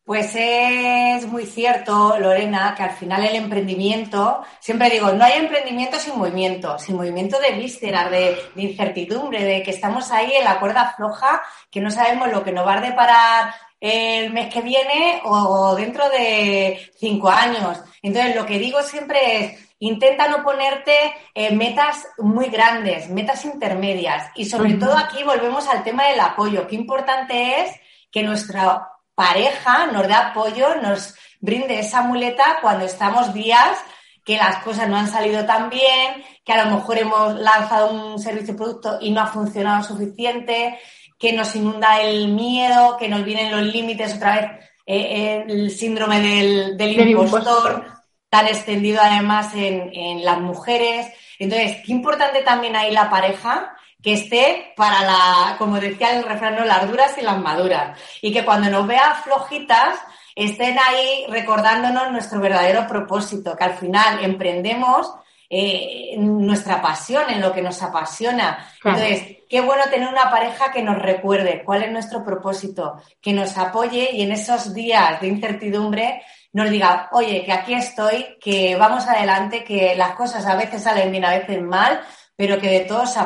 Pues 0.05 0.33
es 0.35 1.27
muy 1.27 1.47
cierto, 1.47 2.19
Lorena, 2.19 2.75
que 2.77 2.83
al 2.83 2.91
final 2.91 3.25
el 3.25 3.37
emprendimiento, 3.37 4.43
siempre 4.61 4.91
digo, 4.91 5.13
no 5.13 5.25
hay 5.25 5.39
emprendimiento 5.39 5.99
sin 5.99 6.19
movimiento, 6.19 6.79
sin 6.79 6.97
movimiento 6.97 7.39
de 7.41 7.53
vísceras, 7.53 8.11
de, 8.11 8.37
de, 8.55 8.63
incertidumbre, 8.63 9.43
de 9.43 9.63
que 9.63 9.71
estamos 9.71 10.11
ahí 10.11 10.35
en 10.35 10.45
la 10.45 10.61
cuerda 10.61 10.93
floja, 10.95 11.43
que 11.71 11.81
no 11.81 11.91
sabemos 11.91 12.31
lo 12.31 12.45
que 12.45 12.53
nos 12.53 12.67
va 12.67 12.75
a 12.75 12.81
deparar 12.83 13.55
el 13.81 14.31
mes 14.33 14.53
que 14.53 14.61
viene 14.61 15.23
o 15.25 15.75
dentro 15.75 16.09
de 16.11 16.91
cinco 16.99 17.31
años. 17.31 17.83
Entonces, 18.03 18.37
lo 18.37 18.45
que 18.45 18.59
digo 18.59 18.83
siempre 18.83 19.45
es, 19.45 19.75
intenta 19.79 20.29
no 20.29 20.43
ponerte 20.43 20.95
eh, 21.35 21.55
metas 21.55 22.07
muy 22.19 22.47
grandes, 22.47 23.09
metas 23.09 23.45
intermedias. 23.47 24.31
Y 24.35 24.45
sobre 24.45 24.75
todo 24.75 24.97
aquí 24.97 25.23
volvemos 25.23 25.67
al 25.69 25.83
tema 25.83 26.09
del 26.09 26.21
apoyo. 26.21 26.67
Qué 26.67 26.77
importante 26.77 27.63
es 27.63 27.73
que 28.11 28.23
nuestra 28.23 28.89
pareja 29.15 29.87
nos 29.87 30.07
dé 30.07 30.15
apoyo, 30.15 30.77
nos 30.77 31.15
brinde 31.41 31.79
esa 31.79 32.03
muleta 32.03 32.59
cuando 32.61 32.85
estamos 32.85 33.33
días 33.33 33.79
que 34.25 34.37
las 34.37 34.59
cosas 34.59 34.89
no 34.89 34.97
han 34.97 35.09
salido 35.09 35.45
tan 35.45 35.69
bien, 35.69 36.25
que 36.45 36.53
a 36.53 36.65
lo 36.65 36.77
mejor 36.77 36.99
hemos 36.99 37.35
lanzado 37.39 37.91
un 37.91 38.19
servicio 38.19 38.55
o 38.55 38.57
producto 38.57 38.99
y 39.01 39.11
no 39.11 39.21
ha 39.21 39.27
funcionado 39.27 39.85
suficiente, 39.85 40.79
que 41.19 41.33
nos 41.33 41.55
inunda 41.55 42.01
el 42.01 42.29
miedo, 42.29 42.97
que 42.97 43.09
nos 43.09 43.25
vienen 43.25 43.53
los 43.53 43.63
límites 43.63 44.15
otra 44.15 44.37
vez, 44.37 44.51
eh, 44.87 45.45
el 45.47 45.71
síndrome 45.71 46.21
del, 46.21 47.11
impostor. 47.11 47.87
tan 48.31 48.47
extendido 48.47 49.01
además 49.03 49.55
en, 49.55 49.91
en 49.93 50.25
las 50.25 50.41
mujeres. 50.41 51.07
Entonces, 51.39 51.79
qué 51.85 51.93
importante 51.93 52.43
también 52.43 52.77
ahí 52.77 52.91
la 52.93 53.11
pareja 53.11 53.77
que 54.05 54.13
esté 54.13 54.75
para 54.77 55.01
la, 55.03 55.57
como 55.57 55.81
decía 55.81 56.15
el 56.15 56.25
refrán, 56.25 56.69
las 56.69 56.89
duras 56.89 57.17
y 57.17 57.23
las 57.23 57.39
maduras. 57.39 57.99
Y 58.21 58.35
que 58.35 58.45
cuando 58.45 58.69
nos 58.69 58.87
vea 58.87 59.23
flojitas, 59.25 59.99
estén 60.35 60.77
ahí 60.79 61.25
recordándonos 61.31 62.13
nuestro 62.13 62.39
verdadero 62.39 62.87
propósito, 62.87 63.57
que 63.57 63.65
al 63.65 63.79
final 63.79 64.23
emprendemos 64.23 65.11
eh, 65.49 66.17
nuestra 66.19 66.83
pasión, 66.83 67.31
en 67.31 67.41
lo 67.41 67.53
que 67.53 67.63
nos 67.63 67.83
apasiona. 67.83 68.67
Entonces, 68.85 69.39
qué 69.49 69.63
bueno 69.63 69.85
tener 69.91 70.09
una 70.09 70.31
pareja 70.31 70.71
que 70.71 70.83
nos 70.83 71.01
recuerde 71.01 71.63
cuál 71.65 71.85
es 71.85 71.91
nuestro 71.91 72.23
propósito, 72.23 73.01
que 73.23 73.33
nos 73.33 73.57
apoye 73.57 74.11
y 74.13 74.23
en 74.23 74.33
esos 74.33 74.75
días 74.75 75.19
de 75.23 75.29
incertidumbre 75.29 76.23
nos 76.53 76.69
diga, 76.71 77.09
oye, 77.13 77.43
que 77.45 77.53
aquí 77.53 77.73
estoy, 77.73 78.37
que 78.39 78.77
vamos 78.77 79.07
adelante, 79.07 79.65
que 79.65 79.95
las 79.97 80.15
cosas 80.15 80.45
a 80.45 80.57
veces 80.57 80.83
salen 80.83 81.11
bien, 81.11 81.25
a 81.25 81.39
veces 81.39 81.61
mal, 81.63 82.01
pero 82.37 82.59
que 82.59 82.69
de 82.69 82.81
todo 82.81 83.07
se 83.07 83.19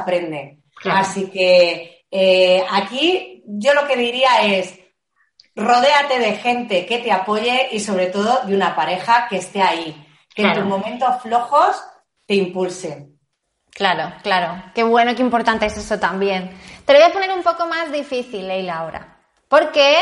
Así 0.85 1.31
que 1.31 2.05
eh, 2.11 2.64
aquí 2.71 3.43
yo 3.47 3.75
lo 3.75 3.87
que 3.87 3.97
diría 3.97 4.43
es, 4.43 4.79
rodéate 5.57 6.19
de 6.19 6.37
gente 6.37 6.87
que 6.87 6.99
te 6.99 7.11
apoye 7.11 7.69
y 7.73 7.81
sobre 7.81 8.07
todo 8.07 8.43
de 8.45 8.55
una 8.55 8.77
pareja 8.77 9.27
que 9.29 9.38
esté 9.38 9.62
ahí, 9.62 10.07
que 10.35 10.43
en 10.43 10.55
tus 10.55 10.64
momentos 10.64 11.23
flojos 11.23 11.83
te 12.27 12.35
impulse. 12.35 13.09
Claro, 13.71 14.12
claro. 14.23 14.62
Qué 14.75 14.83
bueno, 14.83 15.14
qué 15.14 15.23
importante 15.23 15.67
es 15.67 15.77
eso 15.77 15.99
también. 15.99 16.51
Te 16.85 16.93
lo 16.93 16.99
voy 16.99 17.09
a 17.09 17.12
poner 17.12 17.31
un 17.31 17.43
poco 17.43 17.67
más 17.67 17.93
difícil, 17.93 18.49
Leila, 18.49 18.79
ahora. 18.79 19.19
Porque 19.49 19.97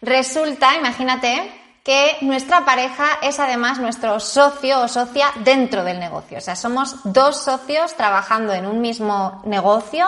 resulta, 0.00 0.76
imagínate, 0.76 1.50
que 1.88 2.18
nuestra 2.20 2.66
pareja 2.66 3.18
es 3.22 3.40
además 3.40 3.78
nuestro 3.78 4.20
socio 4.20 4.82
o 4.82 4.88
socia 4.88 5.28
dentro 5.36 5.84
del 5.84 5.98
negocio. 5.98 6.36
O 6.36 6.40
sea, 6.42 6.54
somos 6.54 6.96
dos 7.02 7.42
socios 7.42 7.96
trabajando 7.96 8.52
en 8.52 8.66
un 8.66 8.82
mismo 8.82 9.40
negocio. 9.46 10.06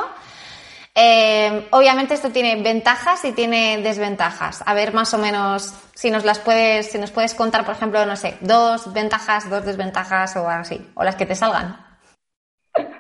Eh, 0.95 1.69
obviamente 1.71 2.12
esto 2.12 2.29
tiene 2.29 2.61
ventajas 2.61 3.25
y 3.25 3.33
tiene 3.33 3.79
desventajas. 3.79 4.62
A 4.66 4.75
ver 4.75 4.93
más 4.93 5.14
o 5.14 5.19
menos 5.19 5.73
si 5.95 6.11
nos 6.11 6.23
las 6.23 6.38
puedes, 6.38 6.93
si 6.93 6.99
nos 6.99 7.12
puedes 7.12 7.33
contar, 7.33 7.64
por 7.64 7.77
ejemplo, 7.77 8.05
no 8.05 8.14
sé, 8.14 8.37
dos 8.43 8.93
ventajas, 8.93 9.49
dos 9.49 9.64
desventajas 9.64 10.37
o 10.37 10.47
así, 10.51 10.87
o 10.97 11.03
las 11.03 11.16
que 11.16 11.25
te 11.25 11.35
salgan. 11.35 11.89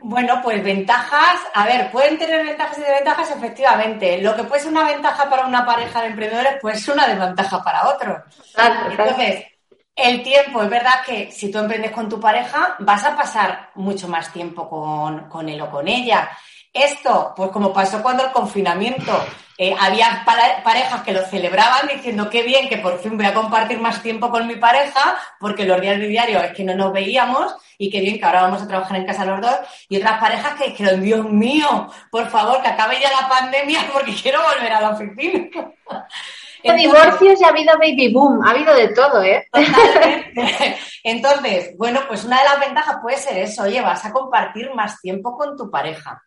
Bueno, 0.02 0.40
pues 0.42 0.62
ventajas, 0.62 1.40
a 1.54 1.66
ver, 1.66 1.90
pueden 1.90 2.18
tener 2.18 2.44
ventajas 2.44 2.78
y 2.78 2.82
desventajas, 2.82 3.30
efectivamente. 3.30 4.20
Lo 4.22 4.34
que 4.34 4.44
puede 4.44 4.62
ser 4.62 4.72
una 4.72 4.84
ventaja 4.84 5.28
para 5.28 5.46
una 5.46 5.64
pareja 5.64 6.02
de 6.02 6.08
emprendedores, 6.08 6.58
puede 6.60 6.78
ser 6.78 6.94
una 6.94 7.06
desventaja 7.06 7.62
para 7.62 7.88
otro. 7.88 8.24
Entonces, 8.90 9.44
el 9.94 10.22
tiempo, 10.22 10.62
es 10.62 10.70
verdad 10.70 11.02
que 11.04 11.30
si 11.30 11.50
tú 11.50 11.58
emprendes 11.58 11.90
con 11.90 12.08
tu 12.08 12.18
pareja, 12.18 12.76
vas 12.78 13.04
a 13.04 13.16
pasar 13.16 13.70
mucho 13.74 14.08
más 14.08 14.32
tiempo 14.32 14.68
con, 14.68 15.28
con 15.28 15.48
él 15.48 15.60
o 15.60 15.70
con 15.70 15.86
ella. 15.86 16.30
Esto, 16.72 17.32
pues 17.36 17.50
como 17.50 17.72
pasó 17.72 18.02
cuando 18.02 18.24
el 18.24 18.30
confinamiento, 18.30 19.12
eh, 19.58 19.74
había 19.78 20.22
parejas 20.24 21.02
que 21.02 21.12
lo 21.12 21.22
celebraban 21.26 21.88
diciendo 21.88 22.30
qué 22.30 22.42
bien 22.42 22.68
que 22.68 22.78
por 22.78 22.98
fin 23.00 23.16
voy 23.16 23.26
a 23.26 23.34
compartir 23.34 23.78
más 23.78 24.02
tiempo 24.02 24.30
con 24.30 24.46
mi 24.46 24.56
pareja, 24.56 25.18
porque 25.38 25.66
los 25.66 25.80
días 25.80 25.98
de 25.98 26.06
diario 26.06 26.40
es 26.40 26.52
que 26.52 26.64
no 26.64 26.74
nos 26.74 26.92
veíamos 26.92 27.54
y 27.76 27.90
qué 27.90 28.00
bien 28.00 28.18
que 28.18 28.24
ahora 28.24 28.42
vamos 28.42 28.62
a 28.62 28.68
trabajar 28.68 28.96
en 28.96 29.06
casa 29.06 29.24
los 29.24 29.40
dos. 29.40 29.56
Y 29.88 29.98
otras 29.98 30.20
parejas 30.20 30.54
que 30.54 30.70
dijeron, 30.70 31.02
Dios 31.02 31.28
mío, 31.28 31.90
por 32.10 32.28
favor, 32.30 32.62
que 32.62 32.68
acabe 32.68 33.00
ya 33.00 33.10
la 33.10 33.28
pandemia 33.28 33.80
porque 33.92 34.14
quiero 34.14 34.40
volver 34.42 34.72
a 34.72 34.80
la 34.80 34.90
oficina. 34.90 35.48
Entonces, 36.62 36.92
divorcios 36.92 37.40
y 37.40 37.44
ha 37.44 37.48
habido 37.48 37.78
baby 37.78 38.12
boom, 38.12 38.42
ha 38.44 38.50
habido 38.50 38.74
de 38.74 38.88
todo, 38.88 39.22
¿eh? 39.22 39.46
Entonces, 41.04 41.76
bueno, 41.76 42.00
pues 42.06 42.24
una 42.24 42.38
de 42.38 42.44
las 42.44 42.60
ventajas 42.60 42.98
puede 43.02 43.16
ser 43.16 43.38
eso, 43.38 43.62
oye, 43.62 43.80
vas 43.80 44.04
a 44.04 44.12
compartir 44.12 44.70
más 44.74 45.00
tiempo 45.00 45.36
con 45.36 45.56
tu 45.56 45.70
pareja. 45.70 46.22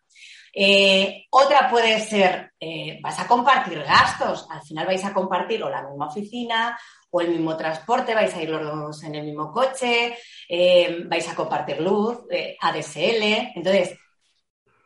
Eh, 0.56 1.26
otra 1.30 1.68
puede 1.68 1.98
ser, 1.98 2.52
eh, 2.60 3.00
vas 3.02 3.18
a 3.18 3.26
compartir 3.26 3.82
gastos, 3.82 4.46
al 4.48 4.62
final 4.62 4.86
vais 4.86 5.04
a 5.04 5.12
compartir 5.12 5.60
o 5.64 5.68
la 5.68 5.82
misma 5.82 6.06
oficina 6.06 6.78
o 7.10 7.20
el 7.20 7.30
mismo 7.30 7.56
transporte, 7.56 8.14
vais 8.14 8.32
a 8.34 8.42
ir 8.42 8.50
los 8.50 8.62
dos 8.62 9.02
en 9.02 9.16
el 9.16 9.24
mismo 9.24 9.50
coche, 9.50 10.16
eh, 10.48 11.02
vais 11.06 11.28
a 11.28 11.34
compartir 11.34 11.80
luz, 11.80 12.18
ADSL. 12.60 13.52
Entonces, 13.54 13.98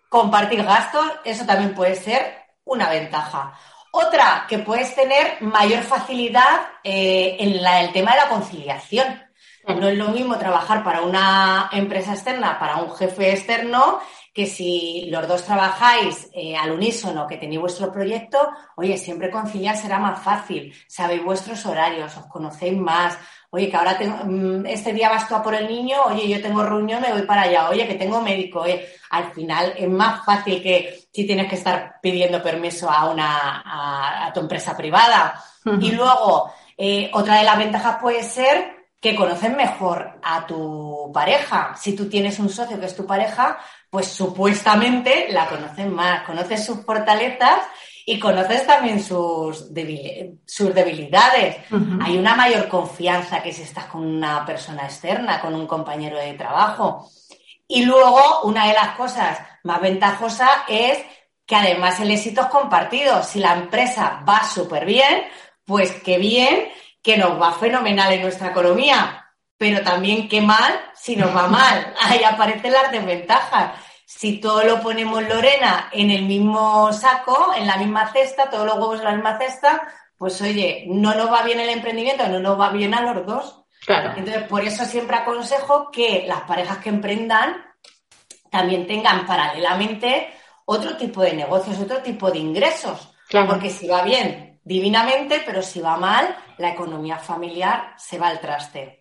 compartir 0.09 0.63
gastos, 0.65 1.07
eso 1.25 1.45
también 1.45 1.75
puede 1.75 1.97
ser 1.97 2.39
una 2.65 2.89
ventaja. 2.89 3.59
Otra, 3.93 4.47
que 4.49 4.59
puedes 4.59 4.95
tener 4.95 5.41
mayor 5.41 5.83
facilidad 5.83 6.61
en 6.85 7.67
el 7.67 7.93
tema 7.93 8.13
de 8.13 8.19
la 8.19 8.29
conciliación. 8.29 9.23
No 9.67 9.89
es 9.89 9.97
lo 9.99 10.09
mismo 10.09 10.39
trabajar 10.39 10.83
para 10.83 11.03
una 11.03 11.69
empresa 11.73 12.13
externa, 12.13 12.59
para 12.59 12.77
un 12.77 12.95
jefe 12.95 13.33
externo, 13.33 14.01
que 14.39 14.47
si 14.47 15.09
los 15.11 15.27
dos 15.27 15.43
trabajáis 15.43 16.31
eh, 16.33 16.55
al 16.57 16.71
unísono, 16.71 17.27
que 17.27 17.39
tenéis 17.39 17.61
vuestro 17.61 17.91
proyecto, 17.91 18.39
oye, 18.77 18.97
siempre 18.97 19.33
conciliar 19.33 19.77
será 19.77 19.99
más 19.99 20.23
fácil, 20.23 20.73
sabéis 20.87 21.25
vuestros 21.25 21.67
horarios, 21.67 22.17
os 22.17 22.27
conocéis 22.27 22.79
más, 22.79 23.19
oye, 23.51 23.69
que 23.69 23.77
ahora 23.77 23.99
mm, 23.99 24.65
este 24.67 24.93
día 24.93 25.09
vas 25.09 25.27
tú 25.27 25.35
a 25.35 25.43
por 25.43 25.57
el 25.57 25.67
niño, 25.67 25.97
oye, 26.05 26.29
yo 26.29 26.41
tengo 26.41 26.63
reunión, 26.63 27.03
me 27.03 27.13
voy 27.13 27.23
para 27.23 27.43
allá, 27.43 27.69
oye, 27.69 27.89
que 27.89 27.97
tengo 27.97 28.21
médico, 28.21 28.65
al 29.11 29.33
final 29.33 29.75
es 29.77 29.89
más 29.89 30.25
fácil 30.25 30.63
que 30.63 31.09
si 31.13 31.27
tienes 31.27 31.49
que 31.49 31.57
estar 31.57 31.97
pidiendo 32.01 32.41
permiso 32.41 32.89
a 32.89 33.11
una, 33.11 33.65
a, 34.25 34.33
tu 34.33 34.39
empresa 34.39 34.77
privada. 34.77 35.35
Y 35.81 35.91
luego, 35.91 36.53
eh, 36.77 37.11
otra 37.13 37.39
de 37.39 37.43
las 37.43 37.59
ventajas 37.59 37.97
puede 38.01 38.23
ser 38.23 38.79
que 39.01 39.15
conoces 39.15 39.55
mejor 39.55 40.19
a 40.23 40.47
tu 40.47 41.11
pareja. 41.13 41.75
Si 41.77 41.95
tú 41.95 42.09
tienes 42.09 42.39
un 42.39 42.49
socio 42.49 42.81
que 42.81 42.87
es 42.87 42.97
tu 42.97 43.07
pareja, 43.07 43.59
pues 43.91 44.09
supuestamente 44.09 45.29
la 45.31 45.49
conoces 45.49 45.87
más, 45.87 46.23
conoces 46.23 46.65
sus 46.65 46.85
fortalezas 46.85 47.61
y 48.05 48.19
conoces 48.19 48.67
también 48.67 49.03
sus, 49.03 49.73
debilidades. 49.73 51.57
Hay 52.03 52.17
una 52.17 52.35
mayor 52.35 52.69
confianza 52.69 53.43
que 53.43 53.53
si 53.53 53.63
estás 53.63 53.85
con 53.87 54.05
una 54.05 54.45
persona 54.47 54.85
externa, 54.85 55.41
con 55.41 55.55
un 55.55 55.67
compañero 55.67 56.19
de 56.19 56.35
trabajo. 56.35 57.11
Y 57.67 57.85
luego, 57.85 58.43
una 58.45 58.67
de 58.67 58.73
las 58.73 58.97
cosas 58.97 59.39
más 59.65 59.81
ventajosas 59.81 60.51
es 60.69 60.99
que 61.45 61.57
además 61.57 62.01
el 62.01 62.11
éxito 62.11 62.43
es 62.43 62.47
compartido. 62.49 63.23
Si 63.23 63.41
la 63.41 63.55
empresa 63.55 64.23
va 64.27 64.43
súper 64.43 64.87
bien, 64.87 65.25
pues 65.65 65.93
qué 66.03 66.17
bien 66.17 66.69
que 67.03 67.19
nos 67.19 67.41
va 67.41 67.53
fenomenal 67.53 68.13
en 68.13 68.23
nuestra 68.23 68.49
economía, 68.49 69.27
pero 69.59 69.83
también 69.83 70.29
qué 70.29 70.41
mal 70.41 70.75
si 71.01 71.17
nos 71.17 71.35
va 71.35 71.49
mal. 71.49 71.95
Ahí 72.03 72.23
aparecen 72.25 72.73
las 72.73 72.91
desventajas. 72.91 73.73
Si 74.05 74.41
todo 74.41 74.65
lo 74.65 74.81
ponemos 74.81 75.23
Lorena 75.23 75.91
en 75.93 76.11
el 76.11 76.23
mismo 76.23 76.93
saco, 76.93 77.53
en 77.57 77.67
la 77.67 77.77
misma 77.77 78.11
cesta, 78.13 78.49
todos 78.49 78.67
los 78.67 78.77
huevos 78.77 78.99
en 79.01 79.05
la 79.05 79.13
misma 79.13 79.39
cesta, 79.39 79.87
pues 80.17 80.41
oye, 80.41 80.85
no 80.89 81.15
nos 81.15 81.31
va 81.31 81.43
bien 81.43 81.61
el 81.61 81.69
emprendimiento, 81.69 82.27
no 82.27 82.41
nos 82.41 82.59
va 82.59 82.71
bien 82.71 82.95
a 82.95 83.03
los 83.03 83.27
dos. 83.27 83.65
Claro. 83.85 84.15
Entonces, 84.17 84.43
por 84.45 84.65
eso 84.65 84.85
siempre 84.85 85.17
aconsejo 85.17 85.91
que 85.91 86.25
las 86.27 86.41
parejas 86.43 86.79
que 86.79 86.89
emprendan 86.89 87.65
también 88.51 88.87
tengan 88.87 89.27
paralelamente 89.27 90.33
otro 90.65 90.97
tipo 90.97 91.23
de 91.23 91.35
negocios, 91.35 91.79
otro 91.79 91.99
tipo 91.99 92.31
de 92.31 92.39
ingresos. 92.39 93.11
Porque 93.47 93.71
si 93.71 93.87
va 93.87 94.03
bien, 94.03 94.61
divinamente, 94.65 95.43
pero 95.45 95.63
si 95.63 95.81
va 95.81 95.97
mal, 95.97 96.37
la 96.59 96.71
economía 96.71 97.19
familiar 97.19 97.95
se 97.97 98.19
va 98.19 98.29
al 98.29 98.41
traste. 98.41 98.98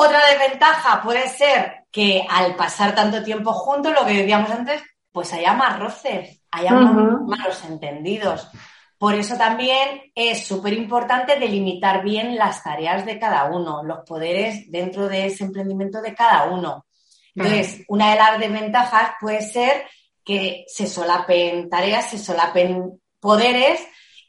Otra 0.00 0.20
desventaja 0.26 1.02
puede 1.02 1.28
ser 1.28 1.86
que 1.90 2.24
al 2.30 2.54
pasar 2.54 2.94
tanto 2.94 3.20
tiempo 3.24 3.52
juntos, 3.52 3.92
lo 3.92 4.06
que 4.06 4.18
decíamos 4.18 4.48
antes, 4.48 4.80
pues 5.10 5.32
haya 5.32 5.54
más 5.54 5.80
roces, 5.80 6.40
haya 6.52 6.70
más 6.70 7.20
malos 7.26 7.64
entendidos. 7.64 8.48
Por 8.96 9.16
eso 9.16 9.36
también 9.36 10.12
es 10.14 10.46
súper 10.46 10.74
importante 10.74 11.36
delimitar 11.36 12.04
bien 12.04 12.36
las 12.36 12.62
tareas 12.62 13.04
de 13.06 13.18
cada 13.18 13.46
uno, 13.46 13.82
los 13.82 14.04
poderes 14.06 14.70
dentro 14.70 15.08
de 15.08 15.26
ese 15.26 15.42
emprendimiento 15.42 16.00
de 16.00 16.14
cada 16.14 16.44
uno. 16.44 16.86
Entonces, 17.34 17.84
una 17.88 18.12
de 18.12 18.18
las 18.18 18.38
desventajas 18.38 19.14
puede 19.20 19.42
ser 19.42 19.84
que 20.24 20.64
se 20.68 20.86
solapen 20.86 21.68
tareas, 21.68 22.08
se 22.08 22.18
solapen 22.18 23.00
poderes 23.18 23.80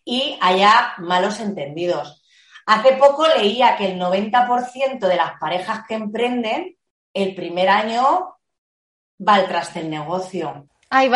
y 0.04 0.36
haya 0.42 0.94
malos 0.98 1.40
entendidos. 1.40 2.19
Hace 2.70 2.98
poco 2.98 3.28
leía 3.28 3.76
que 3.76 3.88
el 3.88 4.00
90% 4.00 5.00
de 5.00 5.16
las 5.16 5.40
parejas 5.40 5.88
que 5.88 5.96
emprenden 5.96 6.78
el 7.16 7.34
primer 7.34 7.68
año 7.68 8.36
va 9.28 9.34
al 9.34 9.48
traste 9.48 9.80
el 9.80 9.90
negocio. 9.90 10.68
Ay, 10.92 11.10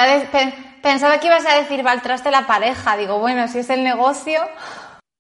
pensaba 0.81 1.19
que 1.19 1.27
ibas 1.27 1.45
a 1.45 1.59
decir 1.59 1.85
va 1.85 1.91
al 1.91 2.01
traste 2.01 2.31
la 2.31 2.47
pareja. 2.47 2.97
Digo, 2.97 3.19
bueno, 3.19 3.47
si 3.47 3.59
es 3.59 3.69
el 3.69 3.83
negocio. 3.83 4.41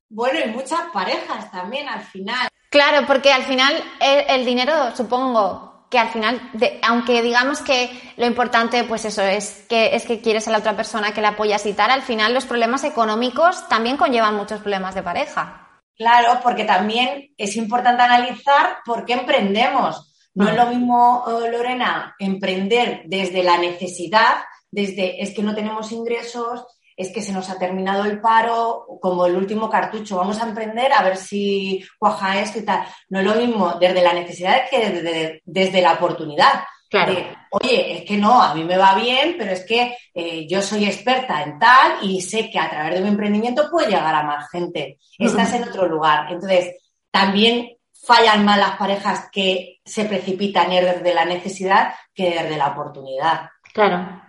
Bueno, 0.09 0.39
y 0.43 0.49
muchas 0.49 0.81
parejas 0.91 1.51
también 1.51 1.87
al 1.87 2.01
final. 2.01 2.47
Claro, 2.71 3.05
porque 3.05 3.31
al 3.31 3.43
final 3.43 3.71
el, 3.99 4.43
dinero, 4.43 4.95
supongo 4.95 5.85
que 5.91 5.99
al 5.99 6.09
final, 6.09 6.41
aunque 6.81 7.21
digamos 7.21 7.61
que 7.61 7.91
lo 8.17 8.25
importante, 8.25 8.85
pues 8.85 9.05
eso, 9.05 9.21
es 9.21 9.65
que, 9.69 9.95
es 9.95 10.07
que 10.07 10.19
quieres 10.19 10.47
a 10.47 10.51
la 10.51 10.57
otra 10.57 10.75
persona, 10.75 11.13
que 11.13 11.21
la 11.21 11.29
apoyas 11.29 11.63
y 11.67 11.73
tal, 11.73 11.91
al 11.91 12.01
final 12.01 12.33
los 12.33 12.47
problemas 12.47 12.83
económicos 12.83 13.69
también 13.69 13.97
conllevan 13.97 14.35
muchos 14.35 14.61
problemas 14.61 14.95
de 14.95 15.03
pareja. 15.03 15.62
Claro, 15.95 16.39
porque 16.41 16.65
también 16.65 17.33
es 17.37 17.55
importante 17.55 18.01
analizar 18.01 18.77
por 18.85 19.05
qué 19.05 19.13
emprendemos. 19.13 20.13
No 20.35 20.49
es 20.49 20.55
lo 20.55 20.65
mismo, 20.65 21.25
eh, 21.27 21.51
Lorena, 21.51 22.15
emprender 22.17 23.03
desde 23.05 23.43
la 23.43 23.57
necesidad, 23.57 24.37
desde 24.71 25.21
es 25.21 25.31
que 25.33 25.43
no 25.43 25.53
tenemos 25.53 25.91
ingresos, 25.91 26.65
es 26.95 27.11
que 27.11 27.21
se 27.21 27.33
nos 27.33 27.49
ha 27.49 27.57
terminado 27.57 28.05
el 28.05 28.19
paro, 28.21 28.85
como 29.01 29.25
el 29.25 29.35
último 29.35 29.69
cartucho, 29.69 30.17
vamos 30.17 30.39
a 30.41 30.47
emprender 30.47 30.93
a 30.93 31.03
ver 31.03 31.17
si 31.17 31.83
cuaja 31.97 32.39
esto 32.39 32.59
y 32.59 32.65
tal. 32.65 32.85
No 33.09 33.19
es 33.19 33.25
lo 33.25 33.35
mismo 33.35 33.75
desde 33.79 34.01
la 34.01 34.13
necesidad 34.13 34.69
que 34.69 35.41
desde, 35.45 35.81
la 35.81 35.93
oportunidad. 35.93 36.63
Claro. 36.93 37.15
Oye, 37.49 37.97
es 37.97 38.05
que 38.05 38.17
no, 38.17 38.39
a 38.39 38.53
mí 38.53 38.63
me 38.63 38.77
va 38.77 38.93
bien, 38.93 39.33
pero 39.35 39.51
es 39.51 39.65
que 39.65 39.97
eh, 40.13 40.45
yo 40.47 40.61
soy 40.61 40.85
experta 40.85 41.41
en 41.41 41.57
tal 41.57 41.97
y 42.03 42.21
sé 42.21 42.51
que 42.51 42.59
a 42.59 42.69
través 42.69 42.93
de 42.93 43.01
mi 43.01 43.07
emprendimiento 43.07 43.67
puedo 43.71 43.89
llegar 43.89 44.13
a 44.13 44.21
más 44.21 44.47
gente. 44.51 44.99
Estás 45.17 45.55
en 45.55 45.63
otro 45.63 45.87
lugar. 45.87 46.31
Entonces, 46.31 46.75
también 47.09 47.77
fallan 47.91 48.45
más 48.45 48.59
las 48.59 48.77
parejas 48.77 49.27
que 49.31 49.79
se 49.83 50.05
precipitan 50.05 50.69
desde 50.69 51.15
la 51.15 51.25
necesidad 51.25 51.95
que 52.13 52.29
desde 52.29 52.57
la 52.57 52.67
oportunidad. 52.67 53.49
Claro. 53.73 54.21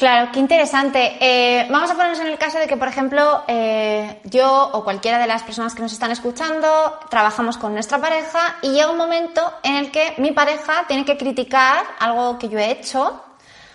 Claro, 0.00 0.30
qué 0.32 0.40
interesante. 0.40 1.18
Eh, 1.20 1.66
vamos 1.68 1.90
a 1.90 1.94
ponernos 1.94 2.20
en 2.20 2.28
el 2.28 2.38
caso 2.38 2.58
de 2.58 2.66
que, 2.66 2.78
por 2.78 2.88
ejemplo, 2.88 3.44
eh, 3.46 4.22
yo 4.24 4.70
o 4.72 4.82
cualquiera 4.82 5.18
de 5.18 5.26
las 5.26 5.42
personas 5.42 5.74
que 5.74 5.82
nos 5.82 5.92
están 5.92 6.10
escuchando 6.10 6.98
trabajamos 7.10 7.58
con 7.58 7.74
nuestra 7.74 7.98
pareja 7.98 8.56
y 8.62 8.70
llega 8.70 8.90
un 8.90 8.96
momento 8.96 9.42
en 9.62 9.76
el 9.76 9.90
que 9.90 10.14
mi 10.16 10.30
pareja 10.32 10.86
tiene 10.88 11.04
que 11.04 11.18
criticar 11.18 11.84
algo 11.98 12.38
que 12.38 12.48
yo 12.48 12.58
he 12.58 12.70
hecho 12.70 13.22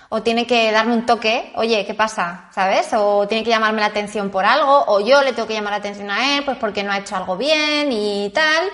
o 0.09 0.23
tiene 0.23 0.47
que 0.47 0.71
darme 0.71 0.95
un 0.95 1.05
toque, 1.05 1.53
oye, 1.57 1.85
¿qué 1.85 1.93
pasa? 1.93 2.49
¿Sabes? 2.51 2.91
O 2.93 3.27
tiene 3.27 3.43
que 3.43 3.51
llamarme 3.51 3.81
la 3.81 3.87
atención 3.87 4.31
por 4.31 4.45
algo 4.45 4.83
o 4.87 5.01
yo 5.01 5.21
le 5.21 5.33
tengo 5.33 5.47
que 5.47 5.53
llamar 5.53 5.73
la 5.73 5.77
atención 5.77 6.09
a 6.09 6.37
él 6.37 6.43
pues 6.43 6.57
porque 6.57 6.81
no 6.81 6.91
ha 6.91 6.97
hecho 6.97 7.15
algo 7.15 7.37
bien 7.37 7.91
y 7.91 8.31
tal. 8.31 8.71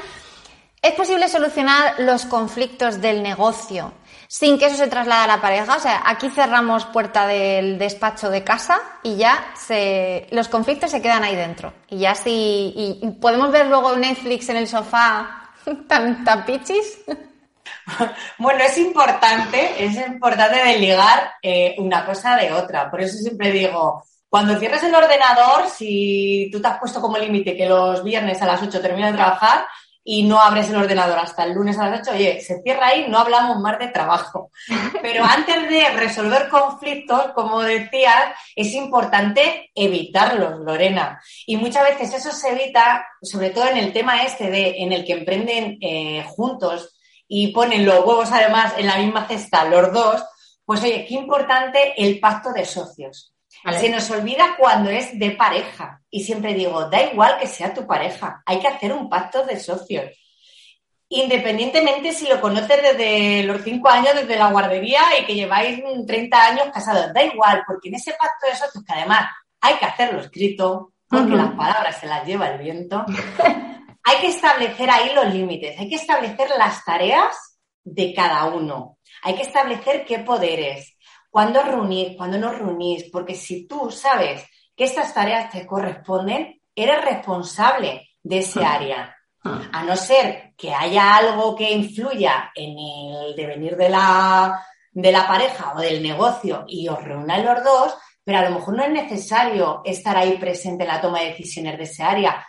¿Es 0.82 0.94
posible 0.94 1.28
solucionar 1.28 1.96
los 1.98 2.26
conflictos 2.26 3.02
del 3.02 3.22
negocio 3.22 3.92
sin 4.32 4.58
que 4.58 4.68
eso 4.68 4.78
se 4.78 4.88
traslade 4.88 5.26
a 5.26 5.28
la 5.28 5.42
pareja. 5.42 5.76
O 5.76 5.80
sea, 5.82 6.04
aquí 6.06 6.30
cerramos 6.30 6.86
puerta 6.86 7.28
del 7.28 7.78
despacho 7.78 8.30
de 8.30 8.46
casa 8.46 8.80
y 9.04 9.18
ya 9.18 9.52
se, 9.58 10.28
los 10.32 10.48
conflictos 10.48 10.90
se 10.90 11.02
quedan 11.02 11.26
ahí 11.26 11.36
dentro. 11.36 11.74
Y 11.90 12.00
ya 12.00 12.16
sí, 12.16 12.74
y, 12.74 13.12
podemos 13.20 13.52
ver 13.52 13.66
luego 13.66 13.94
Netflix 13.98 14.48
en 14.48 14.56
el 14.56 14.70
sofá 14.70 15.52
tan, 15.88 16.24
tan 16.24 16.46
pichis. 16.46 17.00
Bueno, 18.38 18.64
es 18.64 18.78
importante, 18.78 19.84
es 19.84 19.96
importante 20.08 20.64
desligar 20.64 21.34
eh, 21.42 21.76
una 21.78 22.06
cosa 22.06 22.38
de 22.38 22.54
otra. 22.54 22.90
Por 22.90 23.02
eso 23.02 23.18
siempre 23.18 23.52
digo, 23.52 24.04
cuando 24.30 24.58
cierres 24.58 24.84
el 24.84 24.96
ordenador, 24.96 25.68
si 25.68 26.50
tú 26.52 26.62
te 26.62 26.68
has 26.70 26.80
puesto 26.80 27.02
como 27.02 27.18
límite 27.18 27.58
que 27.58 27.68
los 27.68 28.02
viernes 28.04 28.42
a 28.42 28.46
las 28.46 28.62
8 28.62 28.82
termina 28.82 29.08
de 29.08 29.18
trabajar, 29.18 29.66
y 30.04 30.24
no 30.24 30.40
abres 30.40 30.70
el 30.70 30.78
ordenador 30.78 31.20
hasta 31.20 31.44
el 31.44 31.54
lunes 31.54 31.78
a 31.78 31.90
las 31.90 32.02
8, 32.02 32.12
oye, 32.16 32.42
se 32.42 32.62
cierra 32.62 32.88
ahí, 32.88 33.06
no 33.08 33.20
hablamos 33.20 33.60
más 33.60 33.78
de 33.78 33.90
trabajo. 33.90 34.52
Pero 35.02 35.24
antes 35.24 35.70
de 35.70 35.90
resolver 35.92 36.50
conflictos, 36.50 37.32
como 37.34 37.62
decías, 37.62 38.34
es 38.56 38.74
importante 38.74 39.70
evitarlos, 39.76 40.60
Lorena. 40.60 41.22
Y 41.46 41.58
muchas 41.58 41.84
veces 41.84 42.14
eso 42.14 42.32
se 42.32 42.50
evita, 42.50 43.06
sobre 43.22 43.52
todo 43.52 43.68
en 43.68 43.78
el 43.78 43.94
tema 43.94 44.24
este 44.24 44.50
de 44.50 44.76
en 44.78 44.92
el 44.92 45.06
que 45.06 45.14
emprenden 45.14 45.78
eh, 45.82 46.24
juntos 46.28 46.98
y 47.28 47.54
ponen 47.54 47.86
los 47.86 48.00
huevos 48.06 48.32
además 48.32 48.74
en 48.78 48.88
la 48.88 48.98
misma 48.98 49.28
cesta 49.28 49.66
los 49.66 49.94
dos, 49.94 50.24
pues 50.66 50.84
oye, 50.84 51.06
qué 51.08 51.14
importante 51.16 51.94
el 51.98 52.20
pacto 52.20 52.52
de 52.52 52.66
socios. 52.66 53.31
Se 53.80 53.90
nos 53.90 54.10
olvida 54.10 54.56
cuando 54.58 54.90
es 54.90 55.18
de 55.18 55.32
pareja. 55.32 56.02
Y 56.10 56.24
siempre 56.24 56.54
digo, 56.54 56.90
da 56.90 57.04
igual 57.04 57.38
que 57.40 57.48
sea 57.48 57.74
tu 57.74 57.86
pareja, 57.86 58.42
hay 58.46 58.60
que 58.60 58.68
hacer 58.68 58.92
un 58.92 59.10
pacto 59.10 59.46
de 59.46 59.60
socios. 59.60 60.06
Independientemente 61.10 62.14
si 62.14 62.28
lo 62.28 62.40
conoces 62.40 62.82
desde 62.82 63.44
los 63.44 63.62
cinco 63.64 63.90
años, 63.90 64.16
desde 64.16 64.38
la 64.38 64.50
guardería 64.50 65.02
y 65.20 65.26
que 65.26 65.36
lleváis 65.36 65.84
30 66.08 66.46
años 66.48 66.68
casados, 66.74 67.14
da 67.14 67.24
igual, 67.24 67.64
porque 67.68 67.90
en 67.90 67.96
ese 67.96 68.12
pacto 68.12 68.48
de 68.48 68.56
socios, 68.56 68.84
que 68.86 68.94
además 68.94 69.30
hay 69.60 69.76
que 69.76 69.86
hacerlo 69.86 70.22
escrito, 70.22 70.94
porque 71.08 71.36
las 71.36 71.52
palabras 71.52 72.00
se 72.00 72.08
las 72.08 72.26
lleva 72.26 72.48
el 72.48 72.60
viento, 72.60 73.06
hay 74.04 74.18
que 74.22 74.28
establecer 74.28 74.90
ahí 74.90 75.14
los 75.14 75.34
límites, 75.34 75.78
hay 75.78 75.90
que 75.90 75.96
establecer 75.96 76.50
las 76.58 76.84
tareas 76.86 77.60
de 77.84 78.14
cada 78.14 78.46
uno, 78.46 78.98
hay 79.22 79.36
que 79.36 79.42
establecer 79.42 80.06
qué 80.06 80.20
poderes, 80.20 80.98
cuándo 81.32 81.64
reunir, 81.64 82.16
cuándo 82.16 82.38
no 82.38 82.52
reunís, 82.52 83.06
porque 83.12 83.34
si 83.34 83.66
tú 83.66 83.90
sabes 83.90 84.46
que 84.76 84.84
estas 84.84 85.14
tareas 85.14 85.50
te 85.50 85.66
corresponden, 85.66 86.62
eres 86.76 87.04
responsable 87.04 88.10
de 88.22 88.40
ese 88.40 88.64
ah. 88.64 88.74
área. 88.74 89.18
Ah. 89.44 89.70
A 89.72 89.84
no 89.84 89.96
ser 89.96 90.54
que 90.56 90.72
haya 90.72 91.16
algo 91.16 91.56
que 91.56 91.72
influya 91.72 92.52
en 92.54 92.78
el 92.78 93.36
devenir 93.36 93.76
de 93.76 93.90
la, 93.90 94.64
de 94.92 95.12
la 95.12 95.28
pareja 95.28 95.74
o 95.76 95.80
del 95.80 96.04
negocio 96.04 96.66
y 96.68 96.88
os 96.88 97.04
reúnan 97.04 97.44
los 97.44 97.64
dos, 97.64 97.96
pero 98.24 98.38
a 98.38 98.50
lo 98.50 98.52
mejor 98.52 98.76
no 98.76 98.84
es 98.84 98.92
necesario 98.92 99.82
estar 99.84 100.16
ahí 100.16 100.38
presente 100.38 100.84
en 100.84 100.90
la 100.90 101.02
toma 101.02 101.22
de 101.22 101.30
decisiones 101.30 101.78
de 101.78 101.84
ese 101.86 102.04
área. 102.04 102.46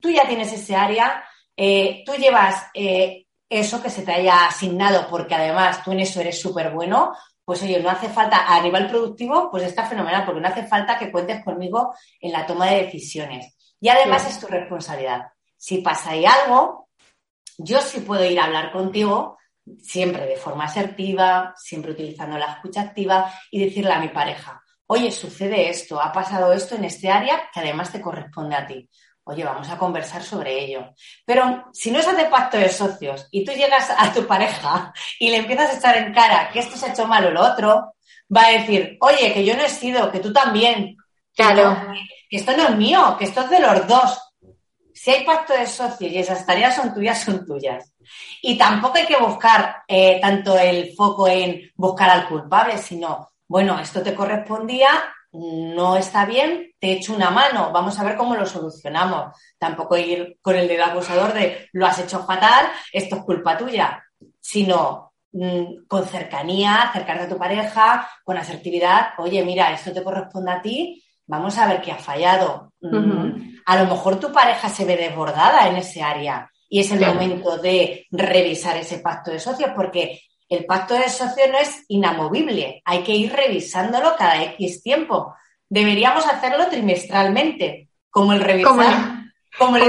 Tú 0.00 0.08
ya 0.08 0.26
tienes 0.26 0.52
ese 0.52 0.74
área, 0.74 1.22
eh, 1.56 2.02
tú 2.06 2.14
llevas 2.14 2.68
eh, 2.72 3.26
eso 3.48 3.82
que 3.82 3.90
se 3.90 4.02
te 4.02 4.12
haya 4.12 4.46
asignado 4.46 5.08
porque 5.08 5.34
además 5.34 5.82
tú 5.82 5.92
en 5.92 6.00
eso 6.00 6.20
eres 6.20 6.40
súper 6.40 6.70
bueno, 6.70 7.14
pues 7.48 7.62
oye, 7.62 7.80
no 7.80 7.88
hace 7.88 8.10
falta, 8.10 8.44
a 8.46 8.60
nivel 8.60 8.88
productivo, 8.88 9.50
pues 9.50 9.62
está 9.62 9.86
fenomenal, 9.86 10.26
porque 10.26 10.42
no 10.42 10.48
hace 10.48 10.66
falta 10.66 10.98
que 10.98 11.10
cuentes 11.10 11.42
conmigo 11.42 11.94
en 12.20 12.30
la 12.30 12.44
toma 12.44 12.66
de 12.66 12.82
decisiones. 12.84 13.56
Y 13.80 13.88
además 13.88 14.28
es 14.28 14.38
tu 14.38 14.48
responsabilidad. 14.48 15.28
Si 15.56 15.78
pasa 15.78 16.10
ahí 16.10 16.26
algo, 16.26 16.90
yo 17.56 17.80
sí 17.80 18.00
puedo 18.00 18.22
ir 18.22 18.38
a 18.38 18.44
hablar 18.44 18.70
contigo, 18.70 19.38
siempre 19.80 20.26
de 20.26 20.36
forma 20.36 20.64
asertiva, 20.64 21.54
siempre 21.56 21.92
utilizando 21.92 22.36
la 22.36 22.52
escucha 22.52 22.82
activa 22.82 23.32
y 23.50 23.64
decirle 23.64 23.94
a 23.94 24.00
mi 24.00 24.08
pareja, 24.08 24.62
oye, 24.84 25.10
sucede 25.10 25.70
esto, 25.70 26.02
ha 26.02 26.12
pasado 26.12 26.52
esto 26.52 26.74
en 26.74 26.84
este 26.84 27.08
área 27.08 27.48
que 27.50 27.60
además 27.60 27.90
te 27.90 28.02
corresponde 28.02 28.56
a 28.56 28.66
ti 28.66 28.90
oye, 29.28 29.44
vamos 29.44 29.68
a 29.68 29.76
conversar 29.76 30.22
sobre 30.22 30.64
ello. 30.64 30.94
Pero 31.26 31.66
si 31.72 31.90
no 31.90 31.98
es 31.98 32.16
de 32.16 32.24
pacto 32.24 32.56
de 32.56 32.70
socios 32.70 33.28
y 33.30 33.44
tú 33.44 33.52
llegas 33.52 33.90
a 33.96 34.12
tu 34.12 34.26
pareja 34.26 34.92
y 35.18 35.28
le 35.28 35.36
empiezas 35.36 35.70
a 35.70 35.78
echar 35.78 35.96
en 35.98 36.14
cara 36.14 36.48
que 36.50 36.60
esto 36.60 36.76
se 36.76 36.86
ha 36.86 36.92
hecho 36.92 37.06
mal 37.06 37.26
o 37.26 37.30
lo 37.30 37.42
otro, 37.42 37.94
va 38.34 38.46
a 38.46 38.52
decir, 38.52 38.96
oye, 39.00 39.34
que 39.34 39.44
yo 39.44 39.54
no 39.54 39.62
he 39.62 39.68
sido, 39.68 40.10
que 40.10 40.20
tú 40.20 40.32
también. 40.32 40.96
Claro. 41.36 41.76
Que 42.28 42.38
esto 42.38 42.56
no 42.56 42.68
es 42.68 42.76
mío, 42.76 43.16
que 43.18 43.26
esto 43.26 43.42
es 43.42 43.50
de 43.50 43.60
los 43.60 43.86
dos. 43.86 44.18
Si 44.94 45.10
hay 45.10 45.24
pacto 45.24 45.52
de 45.52 45.66
socios 45.66 46.10
y 46.10 46.18
esas 46.18 46.44
tareas 46.46 46.74
son 46.74 46.94
tuyas, 46.94 47.20
son 47.22 47.44
tuyas. 47.44 47.92
Y 48.40 48.56
tampoco 48.56 48.96
hay 48.96 49.06
que 49.06 49.18
buscar 49.18 49.82
eh, 49.86 50.18
tanto 50.20 50.58
el 50.58 50.94
foco 50.94 51.28
en 51.28 51.70
buscar 51.76 52.08
al 52.08 52.26
culpable, 52.26 52.78
sino, 52.78 53.28
bueno, 53.46 53.78
esto 53.78 54.02
te 54.02 54.14
correspondía, 54.14 54.88
no 55.38 55.96
está 55.96 56.24
bien, 56.24 56.72
te 56.78 56.92
echo 56.92 57.14
una 57.14 57.30
mano, 57.30 57.70
vamos 57.72 57.98
a 57.98 58.04
ver 58.04 58.16
cómo 58.16 58.34
lo 58.34 58.46
solucionamos. 58.46 59.36
Tampoco 59.58 59.96
ir 59.96 60.38
con 60.42 60.56
el 60.56 60.68
dedo 60.68 60.84
acusador 60.84 61.32
de 61.32 61.68
lo 61.72 61.86
has 61.86 61.98
hecho 61.98 62.24
fatal, 62.24 62.66
esto 62.92 63.16
es 63.16 63.22
culpa 63.22 63.56
tuya, 63.56 64.02
sino 64.40 65.12
mm, 65.32 65.86
con 65.86 66.06
cercanía, 66.06 66.82
acercarte 66.82 67.24
a 67.24 67.28
tu 67.28 67.38
pareja, 67.38 68.08
con 68.24 68.36
asertividad, 68.36 69.10
oye, 69.18 69.44
mira, 69.44 69.72
esto 69.72 69.92
te 69.92 70.02
corresponde 70.02 70.50
a 70.50 70.62
ti, 70.62 71.04
vamos 71.26 71.56
a 71.58 71.66
ver 71.68 71.80
qué 71.80 71.92
ha 71.92 71.98
fallado. 71.98 72.72
Mm, 72.80 73.58
a 73.64 73.82
lo 73.82 73.90
mejor 73.90 74.18
tu 74.18 74.32
pareja 74.32 74.68
se 74.68 74.84
ve 74.84 74.96
desbordada 74.96 75.68
en 75.68 75.76
ese 75.76 76.02
área 76.02 76.50
y 76.68 76.80
es 76.80 76.90
el 76.90 77.00
momento 77.00 77.58
de 77.58 78.06
revisar 78.10 78.76
ese 78.76 78.98
pacto 78.98 79.30
de 79.30 79.40
socios 79.40 79.70
porque 79.74 80.20
el 80.48 80.64
pacto 80.64 80.94
de 80.94 81.08
socio 81.08 81.44
no 81.50 81.58
es 81.58 81.84
inamovible, 81.88 82.82
hay 82.84 83.02
que 83.02 83.12
ir 83.12 83.32
revisándolo 83.32 84.16
cada 84.16 84.42
X 84.42 84.82
tiempo. 84.82 85.34
Deberíamos 85.68 86.26
hacerlo 86.26 86.68
trimestralmente, 86.68 87.90
como 88.10 88.32
el 88.32 88.40
revisar. 88.40 88.72
Como, 89.58 89.76
el, 89.76 89.82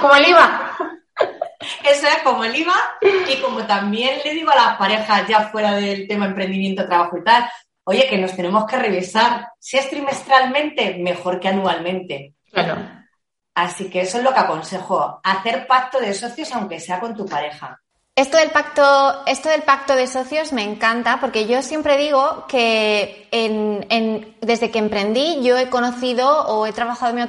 como, 0.00 0.14
el 0.16 0.28
IVA. 0.28 0.76
Eso 1.84 2.06
es 2.06 2.22
como 2.24 2.42
el 2.44 2.56
IVA 2.56 2.74
y 3.02 3.36
como 3.40 3.66
también 3.66 4.18
le 4.24 4.32
digo 4.32 4.50
a 4.50 4.56
las 4.56 4.76
parejas 4.76 5.28
ya 5.28 5.48
fuera 5.48 5.72
del 5.74 6.08
tema 6.08 6.26
emprendimiento, 6.26 6.86
trabajo 6.86 7.18
y 7.18 7.24
tal, 7.24 7.48
oye, 7.84 8.08
que 8.08 8.18
nos 8.18 8.34
tenemos 8.34 8.64
que 8.66 8.78
revisar. 8.78 9.48
Si 9.58 9.76
es 9.76 9.88
trimestralmente, 9.90 10.96
mejor 10.98 11.38
que 11.38 11.48
anualmente. 11.48 12.34
Claro. 12.50 13.00
Así 13.54 13.90
que 13.90 14.00
eso 14.00 14.18
es 14.18 14.24
lo 14.24 14.32
que 14.32 14.40
aconsejo, 14.40 15.20
hacer 15.22 15.66
pacto 15.66 16.00
de 16.00 16.14
socios 16.14 16.50
aunque 16.52 16.80
sea 16.80 16.98
con 16.98 17.14
tu 17.14 17.26
pareja. 17.26 17.80
Esto 18.20 18.36
del 18.36 18.50
pacto, 18.50 19.24
esto 19.24 19.48
del 19.48 19.62
pacto 19.62 19.96
de 19.96 20.06
socios 20.06 20.52
me 20.52 20.62
encanta 20.62 21.20
porque 21.20 21.46
yo 21.46 21.62
siempre 21.62 21.96
digo 21.96 22.44
que 22.48 23.26
desde 24.42 24.70
que 24.70 24.78
emprendí 24.78 25.42
yo 25.42 25.56
he 25.56 25.70
conocido 25.70 26.28
o 26.48 26.66
he 26.66 26.72
trabajado 26.74 27.14
mi, 27.14 27.22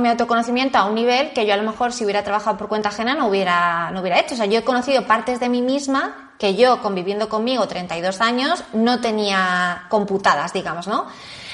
mi, 0.00 0.08
autoconocimiento 0.08 0.78
a 0.78 0.84
un 0.84 0.94
nivel 0.94 1.32
que 1.32 1.44
yo 1.44 1.54
a 1.54 1.56
lo 1.56 1.64
mejor 1.64 1.92
si 1.92 2.04
hubiera 2.04 2.22
trabajado 2.22 2.56
por 2.56 2.68
cuenta 2.68 2.90
ajena 2.90 3.16
no 3.16 3.26
hubiera, 3.26 3.90
no 3.90 4.00
hubiera 4.00 4.20
hecho. 4.20 4.34
O 4.34 4.36
sea, 4.36 4.46
yo 4.46 4.60
he 4.60 4.62
conocido 4.62 5.08
partes 5.08 5.40
de 5.40 5.48
mí 5.48 5.60
misma 5.60 6.34
que 6.38 6.54
yo 6.54 6.80
conviviendo 6.82 7.28
conmigo 7.28 7.66
32 7.66 8.20
años 8.20 8.62
no 8.72 9.00
tenía 9.00 9.86
computadas, 9.88 10.52
digamos, 10.52 10.86
¿no? 10.86 11.06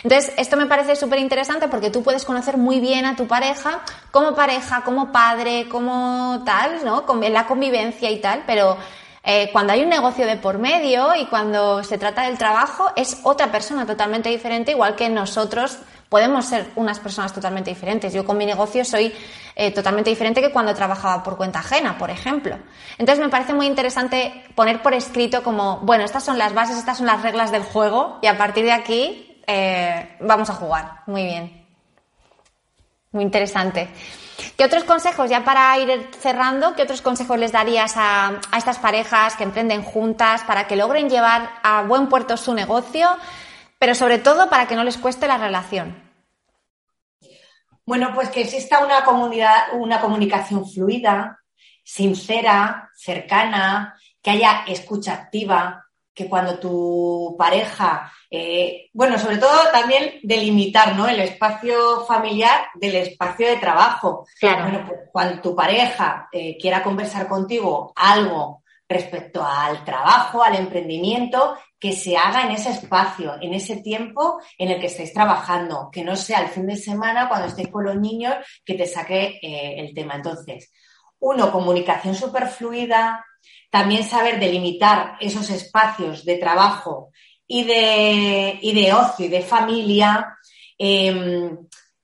Entonces, 0.05 0.35
esto 0.37 0.59
me 0.59 0.67
parece 0.67 0.97
súper 0.97 1.19
interesante 1.19 1.67
porque 1.67 1.89
tú 1.91 2.03
puedes 2.03 2.27
conocer 2.27 2.59
muy 2.59 2.79
bien 2.79 3.07
a 3.07 3.17
tu 3.17 3.27
pareja 3.27 3.81
como 4.11 4.35
pareja, 4.35 4.83
como 4.83 5.11
padre, 5.11 5.67
como 5.69 6.43
tal, 6.45 6.85
¿no? 6.85 7.07
Con 7.07 7.21
la 7.33 7.47
convivencia 7.47 8.11
y 8.11 8.21
tal, 8.21 8.45
pero 8.47 8.77
eh, 9.25 9.49
cuando 9.51 9.73
hay 9.73 9.83
un 9.83 9.89
negocio 9.89 10.27
de 10.27 10.37
por 10.37 10.59
medio 10.59 11.15
y 11.17 11.25
cuando 11.25 11.83
se 11.83 11.97
trata 11.97 12.25
del 12.25 12.37
trabajo, 12.37 12.93
es 12.95 13.21
otra 13.23 13.51
persona 13.51 13.87
totalmente 13.87 14.29
diferente, 14.29 14.73
igual 14.73 14.95
que 14.95 15.09
nosotros 15.09 15.79
podemos 16.11 16.45
ser 16.45 16.71
unas 16.77 17.01
personas 17.01 17.33
totalmente 17.33 17.71
diferentes. 17.71 18.13
Yo 18.13 18.27
con 18.27 18.37
mi 18.37 18.45
negocio 18.45 18.85
soy 18.85 19.11
eh, 19.57 19.71
totalmente 19.71 20.11
diferente 20.11 20.43
que 20.43 20.53
cuando 20.53 20.75
trabajaba 20.75 21.23
por 21.23 21.39
cuenta 21.39 21.61
ajena, 21.61 21.97
por 21.97 22.11
ejemplo. 22.11 22.59
Entonces 22.99 23.25
me 23.25 23.31
parece 23.31 23.55
muy 23.55 23.65
interesante 23.65 24.45
poner 24.55 24.83
por 24.83 24.93
escrito 24.93 25.43
como, 25.43 25.79
bueno, 25.79 26.05
estas 26.05 26.23
son 26.23 26.37
las 26.37 26.53
bases, 26.53 26.77
estas 26.77 26.99
son 26.99 27.07
las 27.07 27.23
reglas 27.23 27.51
del 27.51 27.63
juego 27.63 28.19
y 28.21 28.27
a 28.27 28.37
partir 28.37 28.65
de 28.65 28.73
aquí 28.73 29.34
eh, 29.47 30.17
vamos 30.21 30.51
a 30.51 30.55
jugar. 30.55 31.03
Muy 31.07 31.25
bien. 31.25 31.67
Muy 33.13 33.23
interesante. 33.23 33.89
¿Qué 34.57 34.65
otros 34.65 34.85
consejos, 34.85 35.31
ya 35.31 35.45
para 35.45 35.79
ir 35.79 36.11
cerrando, 36.19 36.75
qué 36.75 36.83
otros 36.83 37.03
consejos 37.03 37.39
les 37.39 37.53
darías 37.53 37.95
a, 37.97 38.41
estas 38.57 38.79
parejas 38.79 39.37
que 39.37 39.45
emprenden 39.45 39.83
juntas 39.83 40.43
para 40.43 40.67
que 40.67 40.77
logren 40.77 41.09
llevar 41.09 41.51
a 41.63 41.83
buen 41.83 42.09
puerto 42.09 42.37
su 42.37 42.55
negocio, 42.55 43.09
pero 43.79 43.95
sobre 43.95 44.19
todo 44.19 44.49
para 44.49 44.67
que 44.67 44.75
no 44.75 44.85
les 44.85 44.99
cueste 44.99 45.29
la 45.29 45.39
relación? 45.39 46.03
Bueno, 47.87 48.13
pues 48.15 48.31
que 48.31 48.41
exista 48.41 48.85
una, 48.85 49.05
comunidad, 49.05 49.75
una 49.75 50.01
comunicación 50.01 50.69
fluida, 50.69 51.41
sincera, 51.85 52.91
cercana, 52.97 53.97
que 54.23 54.31
haya 54.31 54.65
escucha 54.67 55.13
activa, 55.13 55.84
que 56.15 56.29
cuando 56.29 56.59
tu 56.59 57.35
pareja, 57.37 58.13
eh, 58.31 58.89
bueno, 58.93 59.19
sobre 59.19 59.39
todo 59.39 59.71
también 59.73 60.21
delimitar 60.23 60.95
¿no? 60.95 61.09
el 61.09 61.21
espacio 61.21 62.05
familiar 62.07 62.67
del 62.75 62.95
espacio 62.97 63.49
de 63.49 63.57
trabajo. 63.57 64.27
Claro. 64.39 64.63
Bueno, 64.65 64.85
pues 64.87 65.01
cuando 65.13 65.43
tu 65.43 65.57
pareja 65.57 66.29
eh, 66.33 66.57
quiera 66.61 66.83
conversar 66.83 67.27
contigo 67.27 67.93
algo 67.97 68.63
respecto 68.89 69.45
al 69.45 69.85
trabajo, 69.85 70.43
al 70.43 70.57
emprendimiento, 70.57 71.57
que 71.79 71.93
se 71.93 72.17
haga 72.17 72.47
en 72.47 72.53
ese 72.53 72.71
espacio, 72.71 73.35
en 73.41 73.53
ese 73.55 73.77
tiempo 73.77 74.41
en 74.57 74.71
el 74.71 74.81
que 74.81 74.87
estáis 74.87 75.13
trabajando, 75.13 75.91
que 75.91 76.05
no 76.05 76.17
sea 76.17 76.41
el 76.41 76.49
fin 76.49 76.67
de 76.67 76.77
semana 76.77 77.29
cuando 77.29 77.49
estéis 77.49 77.69
con 77.69 77.85
los 77.85 77.97
niños 77.97 78.37
que 78.65 78.75
te 78.75 78.87
saque 78.87 79.39
eh, 79.43 79.75
el 79.79 79.93
tema. 79.95 80.15
Entonces, 80.15 80.73
uno, 81.19 81.51
comunicación 81.51 82.15
súper 82.15 82.49
fluida, 82.49 83.25
también 83.75 84.05
saber 84.05 84.39
delimitar 84.39 85.17
esos 85.19 85.51
espacios 85.51 86.25
de 86.25 86.37
trabajo 86.37 87.11
y 87.45 87.65
de, 87.65 88.61
de 88.63 88.93
ocio 88.93 89.27
y 89.27 89.29
de 89.29 89.43
familia, 89.43 90.39
em, 90.79 91.59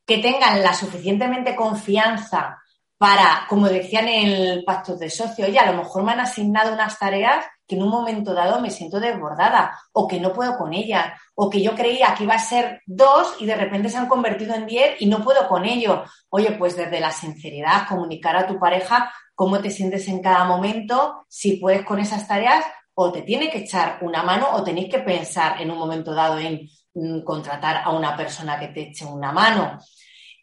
que 0.05 0.19
tengan 0.19 0.65
la 0.65 0.75
suficientemente 0.75 1.55
confianza 1.55 2.59
para, 2.99 3.47
como 3.49 3.69
decían 3.69 4.09
en 4.09 4.27
el 4.27 4.65
pacto 4.65 4.97
de 4.97 5.11
socio, 5.11 5.47
oye, 5.47 5.61
a 5.61 5.71
lo 5.71 5.79
mejor 5.79 6.03
me 6.03 6.11
han 6.11 6.19
asignado 6.19 6.73
unas 6.73 6.99
tareas 6.99 7.47
que 7.69 7.77
en 7.77 7.85
un 7.85 7.91
momento 7.91 8.35
dado 8.35 8.61
me 8.61 8.73
siento 8.73 8.99
desbordada 8.99 9.79
o 9.93 10.09
que 10.09 10.19
no 10.19 10.33
puedo 10.33 10.59
con 10.59 10.75
ellas 10.75 11.13
o 11.37 11.49
que 11.49 11.63
yo 11.63 11.77
creía 11.77 12.17
que 12.17 12.25
iba 12.25 12.35
a 12.35 12.41
ser 12.41 12.83
dos 12.85 13.37
y 13.39 13.47
de 13.47 13.55
repente 13.55 13.89
se 13.89 13.97
han 13.97 14.09
convertido 14.09 14.57
en 14.57 14.67
diez 14.67 15.01
y 15.01 15.07
no 15.07 15.23
puedo 15.23 15.47
con 15.47 15.65
ello. 15.65 16.03
Oye, 16.31 16.51
pues 16.59 16.77
desde 16.77 16.99
la 16.99 17.13
sinceridad, 17.13 17.87
comunicar 17.89 18.37
a 18.37 18.49
tu 18.49 18.59
pareja 18.59 19.13
cómo 19.41 19.59
te 19.59 19.71
sientes 19.71 20.07
en 20.09 20.21
cada 20.21 20.45
momento, 20.45 21.25
si 21.27 21.57
puedes 21.57 21.83
con 21.83 21.99
esas 21.99 22.29
tareas 22.29 22.63
o 22.93 23.11
te 23.11 23.23
tiene 23.23 23.51
que 23.51 23.61
echar 23.61 23.97
una 24.03 24.23
mano 24.23 24.51
o 24.53 24.63
tenéis 24.63 24.91
que 24.91 24.99
pensar 24.99 25.59
en 25.63 25.71
un 25.71 25.79
momento 25.79 26.13
dado 26.13 26.39
en 26.39 26.69
mm, 26.93 27.23
contratar 27.23 27.79
a 27.83 27.89
una 27.89 28.15
persona 28.15 28.61
que 28.61 28.69
te 28.69 28.91
eche 28.91 29.07
una 29.07 29.33
mano. 29.33 29.79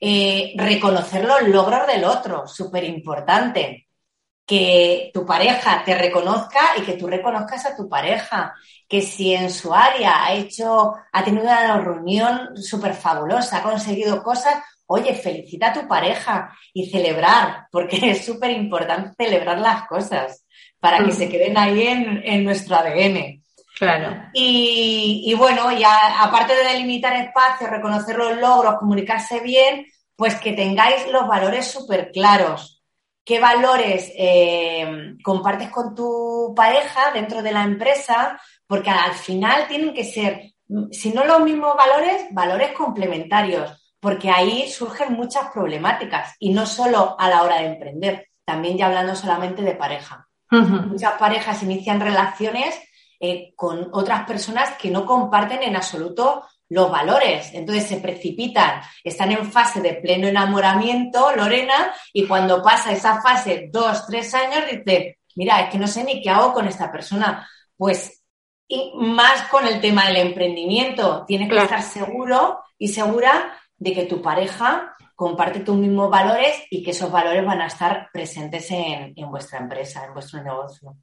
Eh, 0.02 0.56
reconocer 0.58 1.26
los 1.26 1.48
logros 1.48 1.86
del 1.86 2.06
otro, 2.06 2.48
súper 2.48 2.86
importante. 2.86 3.88
Que 4.44 5.12
tu 5.14 5.24
pareja 5.28 5.84
te 5.86 5.94
reconozca 5.94 6.62
y 6.80 6.82
que 6.82 6.94
tú 6.94 7.06
reconozcas 7.06 7.68
a 7.68 7.76
tu 7.76 7.88
pareja. 7.88 8.56
Que 8.90 9.04
si 9.04 9.36
en 9.36 9.52
su 9.52 9.76
área 9.76 10.26
ha 10.26 10.34
hecho, 10.34 10.96
ha 11.14 11.24
tenido 11.24 11.44
una 11.44 11.80
reunión 11.82 12.58
súper 12.58 12.96
fabulosa, 12.96 13.58
ha 13.58 13.64
conseguido 13.64 14.24
cosas, 14.24 14.56
oye, 14.88 15.14
felicita 15.14 15.68
a 15.68 15.74
tu 15.74 15.88
pareja 15.88 16.52
y 16.74 16.90
celebrar, 16.90 17.68
porque 17.72 17.98
es 18.12 18.26
súper 18.26 18.52
importante 18.52 19.14
celebrar 19.18 19.60
las 19.60 19.88
cosas 19.88 20.46
para 20.80 21.04
que 21.04 21.12
se 21.12 21.30
queden 21.30 21.58
ahí 21.58 21.86
en, 21.88 22.44
nuestro 22.44 22.76
ADN. 22.76 23.44
Claro. 23.78 24.30
Y, 24.34 25.34
bueno, 25.38 25.72
ya 25.72 26.24
aparte 26.24 26.56
de 26.56 26.64
delimitar 26.64 27.16
espacios, 27.16 27.70
reconocer 27.70 28.16
los 28.16 28.38
logros, 28.38 28.80
comunicarse 28.80 29.40
bien, 29.40 29.86
pues 30.16 30.36
que 30.36 30.54
tengáis 30.54 31.08
los 31.12 31.28
valores 31.28 31.68
súper 31.68 32.12
claros. 32.12 32.84
¿Qué 33.24 33.40
valores 33.40 34.12
eh, 34.18 35.16
compartes 35.22 35.70
con 35.70 35.94
tu 35.94 36.54
pareja 36.56 37.12
dentro 37.14 37.44
de 37.44 37.52
la 37.52 37.64
empresa? 37.64 38.40
Porque 38.66 38.90
al 38.90 39.14
final 39.14 39.68
tienen 39.68 39.94
que 39.94 40.06
ser, 40.06 40.54
si 40.92 41.12
no 41.12 41.26
los 41.26 41.42
mismos 41.42 41.76
valores, 41.76 42.28
valores 42.32 42.72
complementarios 42.72 43.87
porque 44.08 44.32
ahí 44.32 44.70
surgen 44.70 45.16
muchas 45.16 45.52
problemáticas 45.52 46.34
y 46.40 46.52
no 46.52 46.66
solo 46.66 47.18
a 47.20 47.28
la 47.28 47.44
hora 47.44 47.58
de 47.58 47.66
emprender, 47.66 48.30
también 48.46 48.78
ya 48.78 48.86
hablando 48.86 49.14
solamente 49.18 49.62
de 49.64 49.76
pareja. 49.76 50.30
Muchas 50.50 51.16
parejas 51.20 51.62
inician 51.64 52.00
relaciones 52.00 52.74
eh, 53.20 53.52
con 53.58 53.90
otras 53.92 54.26
personas 54.26 54.78
que 54.78 54.90
no 54.90 55.06
comparten 55.06 55.62
en 55.62 55.76
absoluto 55.76 56.46
los 56.70 56.90
valores. 56.90 57.54
Entonces 57.54 57.86
se 57.86 57.98
precipitan, 57.98 58.80
están 59.04 59.34
en 59.34 59.52
fase 59.52 59.82
de 59.82 59.96
pleno 59.96 60.30
enamoramiento, 60.30 61.36
Lorena, 61.36 61.94
y 62.14 62.26
cuando 62.26 62.64
pasa 62.64 62.94
esa 62.94 63.22
fase, 63.22 63.68
dos, 63.74 64.08
tres 64.08 64.34
años, 64.34 64.64
dice, 64.72 65.18
mira, 65.36 65.60
es 65.60 65.70
que 65.70 65.80
no 65.80 65.88
sé 65.88 66.06
ni 66.06 66.22
qué 66.22 66.30
hago 66.30 66.54
con 66.54 66.66
esta 66.66 66.90
persona. 66.90 67.46
Pues 67.76 68.24
y 68.70 68.94
más 68.96 69.50
con 69.50 69.68
el 69.68 69.82
tema 69.82 70.08
del 70.08 70.16
emprendimiento, 70.16 71.26
tienes 71.28 71.50
que 71.50 71.58
estar 71.58 71.82
seguro 71.82 72.62
y 72.80 72.88
segura 72.88 73.54
de 73.78 73.94
que 73.94 74.04
tu 74.04 74.22
pareja 74.22 74.96
comparte 75.16 75.62
tus 75.62 75.76
mismos 75.76 76.10
valores 76.10 76.64
y 76.70 76.84
que 76.84 76.92
esos 76.92 77.12
valores 77.12 77.46
van 77.46 77.62
a 77.62 77.68
estar 77.68 78.10
presentes 78.12 78.70
en, 78.72 79.14
vuestra 79.30 79.60
empresa, 79.60 80.06
en 80.06 80.14
vuestro 80.14 80.44
negocio. 80.44 80.96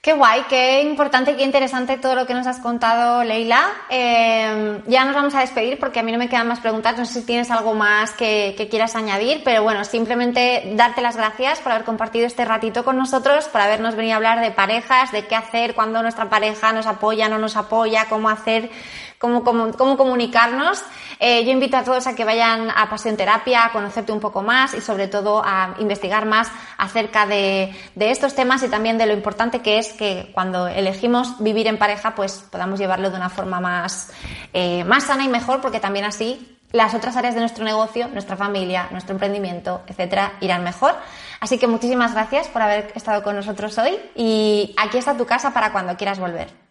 Qué 0.00 0.14
guay, 0.14 0.44
qué 0.48 0.80
importante, 0.82 1.36
qué 1.36 1.42
interesante 1.42 1.98
todo 1.98 2.14
lo 2.14 2.26
que 2.26 2.32
nos 2.32 2.46
has 2.46 2.60
contado, 2.60 3.24
Leila. 3.24 3.68
Eh, 3.90 4.80
ya 4.86 5.04
nos 5.04 5.14
vamos 5.14 5.34
a 5.34 5.40
despedir 5.40 5.78
porque 5.78 6.00
a 6.00 6.02
mí 6.02 6.12
no 6.12 6.18
me 6.18 6.30
quedan 6.30 6.48
más 6.48 6.60
preguntas. 6.60 6.96
No 6.96 7.04
sé 7.04 7.20
si 7.20 7.26
tienes 7.26 7.50
algo 7.50 7.74
más 7.74 8.12
que, 8.12 8.54
que, 8.56 8.68
quieras 8.68 8.96
añadir, 8.96 9.42
pero 9.44 9.62
bueno, 9.62 9.84
simplemente 9.84 10.72
darte 10.76 11.02
las 11.02 11.16
gracias 11.16 11.58
por 11.58 11.72
haber 11.72 11.84
compartido 11.84 12.26
este 12.26 12.44
ratito 12.44 12.84
con 12.84 12.96
nosotros, 12.96 13.48
por 13.48 13.60
habernos 13.60 13.96
venido 13.96 14.14
a 14.14 14.16
hablar 14.16 14.40
de 14.40 14.52
parejas, 14.52 15.12
de 15.12 15.26
qué 15.26 15.34
hacer 15.34 15.74
cuando 15.74 16.00
nuestra 16.00 16.30
pareja 16.30 16.72
nos 16.72 16.86
apoya, 16.86 17.28
no 17.28 17.38
nos 17.38 17.56
apoya, 17.56 18.06
cómo 18.08 18.30
hacer 18.30 18.70
cómo, 19.18 19.44
cómo, 19.44 19.96
comunicarnos. 19.96 20.82
Eh, 21.20 21.44
yo 21.44 21.50
invito 21.50 21.76
a 21.76 21.84
todos 21.84 22.06
a 22.06 22.14
que 22.14 22.24
vayan 22.24 22.70
a 22.70 22.88
Pasión 22.88 23.16
Terapia, 23.16 23.64
a 23.64 23.72
conocerte 23.72 24.12
un 24.12 24.20
poco 24.20 24.42
más 24.42 24.74
y 24.74 24.80
sobre 24.80 25.08
todo 25.08 25.42
a 25.44 25.74
investigar 25.78 26.26
más 26.26 26.50
acerca 26.76 27.26
de, 27.26 27.74
estos 27.98 28.34
temas 28.34 28.62
y 28.62 28.68
también 28.68 28.98
de 28.98 29.06
lo 29.06 29.12
importante 29.12 29.60
que 29.60 29.78
es 29.78 29.92
que 29.92 30.30
cuando 30.32 30.68
elegimos 30.68 31.42
vivir 31.42 31.66
en 31.66 31.78
pareja, 31.78 32.14
pues 32.14 32.44
podamos 32.50 32.78
llevarlo 32.78 33.10
de 33.10 33.16
una 33.16 33.30
forma 33.30 33.60
más, 33.60 34.12
eh, 34.52 34.84
más 34.84 35.04
sana 35.04 35.24
y 35.24 35.28
mejor, 35.28 35.60
porque 35.60 35.80
también 35.80 36.04
así 36.04 36.58
las 36.72 36.94
otras 36.94 37.16
áreas 37.16 37.34
de 37.34 37.40
nuestro 37.40 37.64
negocio, 37.64 38.08
nuestra 38.08 38.36
familia, 38.36 38.88
nuestro 38.90 39.14
emprendimiento, 39.14 39.82
etcétera, 39.86 40.34
irán 40.40 40.64
mejor. 40.64 40.94
Así 41.40 41.58
que 41.58 41.66
muchísimas 41.66 42.12
gracias 42.12 42.48
por 42.48 42.62
haber 42.62 42.92
estado 42.94 43.22
con 43.22 43.36
nosotros 43.36 43.76
hoy 43.78 43.98
y 44.14 44.74
aquí 44.76 44.98
está 44.98 45.16
tu 45.16 45.24
casa 45.24 45.52
para 45.52 45.72
cuando 45.72 45.96
quieras 45.96 46.18
volver. 46.18 46.67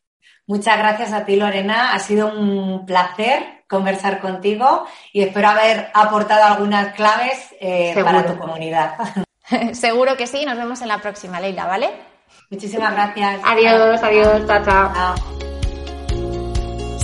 Muchas 0.48 0.78
gracias 0.78 1.12
a 1.12 1.26
ti, 1.26 1.36
Lorena. 1.36 1.94
Ha 1.94 2.00
sido 2.00 2.32
un 2.32 2.86
placer 2.86 3.58
conversar 3.68 4.22
contigo 4.22 4.86
y 5.12 5.22
espero 5.22 5.50
haber 5.50 5.92
aportado 5.94 6.46
algunas 6.46 6.96
claves 6.96 7.54
eh, 7.60 7.94
para 8.02 8.26
tu 8.26 8.38
comunidad. 8.40 8.96
Seguro 9.74 10.16
que 10.16 10.26
sí. 10.26 10.46
Nos 10.46 10.58
vemos 10.58 10.82
en 10.82 10.88
la 10.88 11.00
próxima, 11.00 11.42
Leila, 11.42 11.66
¿vale? 11.66 11.90
Muchísimas 12.50 12.94
gracias. 12.94 13.42
Adiós, 13.44 14.02
adiós, 14.02 14.48
chao, 14.48 14.64
chao. 14.64 15.57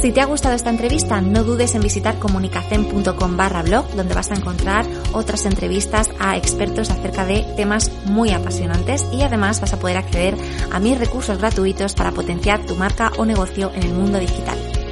Si 0.03 0.11
te 0.11 0.19
ha 0.19 0.25
gustado 0.25 0.53
esta 0.53 0.69
entrevista, 0.69 1.21
no 1.21 1.45
dudes 1.45 1.75
en 1.75 1.81
visitar 1.81 2.19
comunicacen.com 2.19 3.37
barra 3.37 3.63
blog, 3.63 3.87
donde 3.95 4.13
vas 4.13 4.31
a 4.31 4.35
encontrar 4.35 4.85
otras 5.13 5.45
entrevistas 5.45 6.09
a 6.19 6.35
expertos 6.35 6.89
acerca 6.89 7.25
de 7.25 7.43
temas 7.55 7.89
muy 8.03 8.31
apasionantes 8.31 9.07
y 9.13 9.21
además 9.21 9.61
vas 9.61 9.71
a 9.71 9.79
poder 9.79 9.95
acceder 9.95 10.35
a 10.73 10.81
mis 10.81 10.99
recursos 10.99 11.37
gratuitos 11.37 11.93
para 11.93 12.11
potenciar 12.11 12.65
tu 12.65 12.75
marca 12.75 13.13
o 13.17 13.25
negocio 13.25 13.71
en 13.73 13.83
el 13.83 13.93
mundo 13.93 14.19
digital. 14.19 14.82